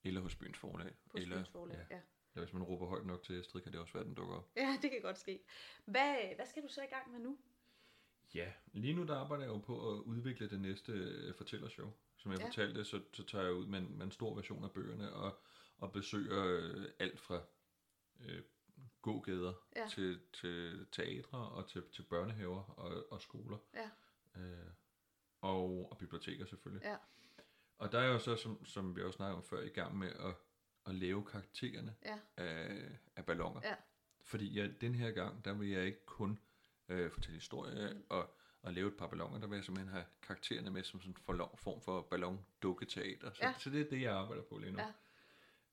Eller 0.04 0.20
hos 0.20 0.36
Byens 0.36 0.58
Forlag. 0.58 0.94
på 1.10 1.16
eller, 1.18 1.36
Spyns 1.36 1.48
Forlag. 1.48 1.76
Ja. 1.90 1.96
Ja. 1.96 2.00
ja. 2.34 2.40
hvis 2.40 2.52
man 2.52 2.62
råber 2.62 2.86
højt 2.86 3.06
nok 3.06 3.22
til 3.22 3.38
Astrid, 3.40 3.62
kan 3.62 3.72
det 3.72 3.80
også 3.80 3.92
være, 3.92 4.04
den 4.04 4.14
dukker 4.14 4.34
op. 4.34 4.50
ja, 4.56 4.78
det 4.82 4.90
kan 4.90 5.00
godt 5.02 5.18
ske. 5.18 5.44
Hvad, 5.84 6.34
hvad 6.36 6.46
skal 6.46 6.62
du 6.62 6.68
så 6.68 6.82
i 6.82 6.86
gang 6.86 7.12
med 7.12 7.20
nu? 7.20 7.38
Ja, 8.34 8.52
lige 8.72 8.94
nu 8.94 9.06
der 9.06 9.16
arbejder 9.16 9.44
jeg 9.44 9.50
jo 9.52 9.58
på 9.58 9.90
at 9.92 10.00
udvikle 10.00 10.50
det 10.50 10.60
næste 10.60 10.92
øh, 10.92 11.34
fortællershow. 11.34 11.92
Som 12.16 12.30
jeg 12.32 12.38
Ja. 12.38 12.44
ja. 12.44 12.48
fortalte, 12.50 12.84
så, 12.84 13.02
så 13.12 13.24
tager 13.24 13.44
jeg 13.44 13.54
ud 13.54 13.66
med 13.66 13.78
en, 13.78 13.98
med 13.98 14.06
en 14.06 14.12
stor 14.12 14.34
version 14.34 14.64
af 14.64 14.70
bøgerne 14.70 15.12
og, 15.12 15.42
og 15.78 15.92
besøger 15.92 16.44
øh, 16.46 16.84
alt 16.98 17.20
fra 17.20 17.42
øh, 18.24 18.42
gågader 19.02 19.52
Ja. 19.76 19.86
til, 19.88 20.20
til 20.32 20.86
teatre 20.92 21.38
og 21.38 21.68
til, 21.68 21.82
til 21.92 22.02
børnehaver 22.02 22.62
og, 22.62 23.12
og 23.12 23.22
skoler. 23.22 23.58
Ja. 23.74 23.90
Øh, 24.40 24.66
og, 25.40 25.88
og 25.90 25.98
biblioteker 25.98 26.46
selvfølgelig. 26.46 26.84
Ja. 26.86 26.96
Og 27.78 27.92
der 27.92 27.98
er 27.98 28.06
jo 28.12 28.18
så, 28.18 28.36
som, 28.36 28.64
som 28.64 28.96
vi 28.96 29.02
også 29.02 29.16
snakkede 29.16 29.36
om 29.36 29.44
før, 29.44 29.60
i 29.62 29.68
gang 29.68 29.98
med 29.98 30.08
at, 30.08 30.34
at 30.86 30.94
lave 30.94 31.24
karaktererne 31.24 31.94
Ja. 32.04 32.18
af, 32.36 32.88
af 33.16 33.26
ballonger. 33.26 33.60
Ja. 33.64 33.74
Fordi 34.24 34.58
jeg, 34.58 34.80
den 34.80 34.94
her 34.94 35.10
gang, 35.10 35.44
der 35.44 35.52
vil 35.52 35.68
jeg 35.68 35.84
ikke 35.86 36.06
kun 36.06 36.38
øh, 36.88 37.10
fortælle 37.10 37.34
historie 37.34 37.92
Mm. 37.94 38.02
og, 38.08 38.34
og 38.62 38.72
lave 38.72 38.88
et 38.88 38.96
par 38.96 39.06
ballonger, 39.06 39.40
der 39.40 39.46
vil 39.46 39.56
jeg 39.56 39.64
simpelthen 39.64 39.92
have 39.92 40.04
karaktererne 40.22 40.70
med 40.70 40.82
som 40.82 41.00
sådan 41.00 41.16
en 41.28 41.48
form 41.56 41.80
for 41.80 42.02
ballon-dukketeater. 42.02 43.32
Så, 43.32 43.38
ja. 43.42 43.54
så 43.58 43.70
det 43.70 43.80
er 43.80 43.90
det, 43.90 44.00
jeg 44.02 44.12
arbejder 44.14 44.42
på 44.42 44.58
lige 44.58 44.72
nu. 44.72 44.78
Ja. 44.78 44.92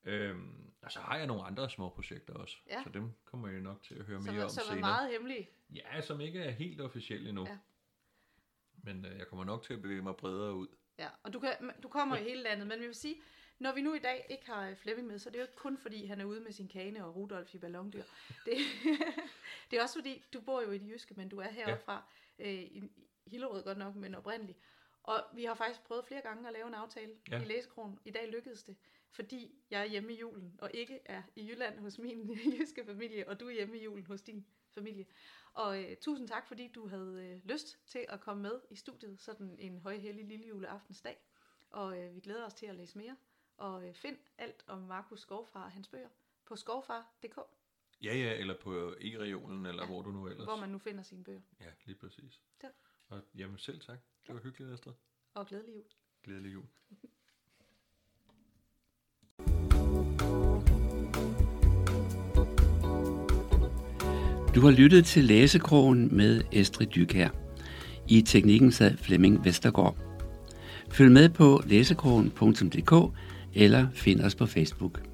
Øhm, 0.03 0.71
og 0.81 0.91
så 0.91 0.99
har 0.99 1.17
jeg 1.17 1.27
nogle 1.27 1.43
andre 1.43 1.69
små 1.69 1.89
projekter 1.89 2.33
også, 2.33 2.57
Ja. 2.67 2.83
så 2.83 2.89
dem 2.89 3.11
kommer 3.25 3.47
jeg 3.47 3.61
nok 3.61 3.83
til 3.83 3.95
at 3.95 4.05
høre 4.05 4.21
Som, 4.23 4.33
mere 4.33 4.41
er, 4.41 4.45
om 4.45 4.49
som 4.49 4.61
er 4.61 4.65
senere. 4.65 4.79
meget 4.79 5.11
hemmelige. 5.11 5.49
Ja, 5.75 6.01
som 6.01 6.21
ikke 6.21 6.39
er 6.39 6.51
helt 6.51 6.81
officielle 6.81 7.29
endnu. 7.29 7.45
Ja. 7.47 7.57
Men 8.83 9.05
øh, 9.05 9.17
jeg 9.17 9.27
kommer 9.27 9.45
nok 9.45 9.63
til 9.63 9.73
at 9.73 9.81
bevæge 9.81 10.01
mig 10.01 10.15
bredere 10.15 10.53
ud. 10.55 10.67
Ja, 10.99 11.09
og 11.23 11.33
du, 11.33 11.39
kan, 11.39 11.71
du 11.83 11.87
kommer 11.87 12.15
i 12.17 12.23
hele 12.23 12.41
landet, 12.43 12.67
men 12.67 12.79
vi 12.79 12.85
vil 12.85 12.95
sige, 12.95 13.21
når 13.59 13.73
vi 13.73 13.81
nu 13.81 13.93
i 13.93 13.99
dag 13.99 14.25
ikke 14.29 14.45
har 14.45 14.69
øh, 14.69 14.75
Flemming 14.75 15.07
med, 15.07 15.19
så 15.19 15.29
det 15.29 15.35
er 15.35 15.39
jo 15.39 15.43
ikke 15.43 15.55
kun 15.55 15.77
fordi, 15.77 16.05
han 16.05 16.21
er 16.21 16.25
ude 16.25 16.41
med 16.41 16.51
sin 16.51 16.67
kane 16.67 17.05
og 17.05 17.15
Rudolf 17.15 17.55
i 17.55 17.57
ballondyr. 17.57 18.03
Det, 18.45 18.57
det 19.71 19.79
er 19.79 19.83
også 19.83 19.95
fordi, 19.99 20.23
du 20.33 20.41
bor 20.41 20.61
jo 20.61 20.71
i 20.71 20.77
det 20.77 20.89
jyske, 20.89 21.13
men 21.13 21.29
du 21.29 21.37
er 21.39 21.49
heroppe 21.49 21.91
Ja. 21.91 21.99
øh, 22.39 22.53
i 22.63 22.83
Hillerød 23.27 23.63
godt 23.63 23.77
nok, 23.77 23.95
men 23.95 24.15
oprindeligt. 24.15 24.57
Og 25.03 25.23
vi 25.33 25.45
har 25.45 25.53
faktisk 25.55 25.83
prøvet 25.83 26.05
flere 26.05 26.21
gange 26.21 26.47
at 26.47 26.53
lave 26.53 26.67
en 26.67 26.73
aftale 26.73 27.11
ja. 27.31 27.37
Ja. 27.37 27.41
i 27.43 27.45
Læsekronen. 27.45 27.99
I 28.05 28.11
dag 28.11 28.29
lykkedes 28.31 28.63
det, 28.63 28.75
fordi 29.11 29.55
jeg 29.69 29.81
er 29.81 29.85
hjemme 29.85 30.13
i 30.13 30.19
julen, 30.19 30.55
og 30.61 30.71
ikke 30.73 30.99
er 31.05 31.23
i 31.35 31.47
Jylland 31.49 31.79
hos 31.79 31.97
min 31.99 32.37
jyske 32.59 32.85
familie, 32.85 33.27
og 33.27 33.39
du 33.39 33.47
er 33.47 33.51
hjemme 33.51 33.77
i 33.77 33.83
julen 33.83 34.05
hos 34.05 34.21
din 34.21 34.45
familie. 34.71 35.05
Og 35.53 35.83
øh, 35.83 35.97
tusind 35.97 36.27
tak, 36.27 36.47
fordi 36.47 36.67
du 36.67 36.87
havde 36.87 37.25
øh, 37.25 37.49
lyst 37.49 37.79
til 37.87 38.05
at 38.09 38.19
komme 38.19 38.43
med 38.43 38.61
i 38.69 38.75
studiet 38.75 39.21
sådan 39.21 39.55
en 39.59 39.77
højhellig 39.79 40.25
lille 40.25 40.47
juleaftensdag. 40.47 41.17
Og 41.69 41.99
øh, 41.99 42.15
vi 42.15 42.19
glæder 42.19 42.45
os 42.45 42.53
til 42.53 42.65
at 42.65 42.75
læse 42.75 42.97
mere. 42.97 43.17
Og 43.57 43.87
øh, 43.87 43.93
find 43.93 44.17
alt 44.37 44.63
om 44.67 44.79
Markus 44.81 45.19
Skovfar 45.21 45.63
og 45.63 45.71
hans 45.71 45.87
bøger 45.87 46.09
på 46.45 46.55
skovfar.dk, 46.55 47.37
Ja, 48.01 48.13
ja, 48.15 48.33
eller 48.39 48.57
på 48.61 48.95
e-regionen, 48.99 49.65
eller 49.65 49.83
Ja, 49.83 49.87
hvor 49.89 50.01
du 50.01 50.11
nu 50.11 50.27
ellers. 50.27 50.43
hvor 50.45 50.55
man 50.55 50.69
nu 50.69 50.77
finder 50.77 51.03
sine 51.03 51.23
bøger. 51.23 51.41
Ja, 51.59 51.71
lige 51.85 51.95
præcis. 51.97 52.41
Ja. 52.63 52.67
Og 53.07 53.21
jamen 53.35 53.57
selv 53.57 53.79
tak. 53.81 53.99
Det 54.27 54.35
var 54.35 54.41
hyggeligt, 54.41 54.73
Astrid. 54.73 54.93
Og 55.33 55.47
glædelig 55.47 55.75
jul. 55.75 55.85
Glædelig 56.23 56.53
jul. 56.53 56.65
Du 64.59 64.63
har 64.63 64.71
lyttet 64.71 65.05
til 65.05 65.23
Læsekrogen 65.23 66.09
med 66.11 66.41
Estrid 66.51 66.87
Dykær. 66.87 67.29
I 68.07 68.21
teknikken 68.21 68.71
sad 68.71 68.97
Flemming 68.97 69.45
Vestergaard. 69.45 69.95
Følg 70.91 71.11
med 71.11 71.29
på 71.29 71.63
læsekrogen.dk 71.65 73.15
eller 73.55 73.87
find 73.93 74.21
os 74.21 74.35
på 74.35 74.45
Facebook. 74.45 75.08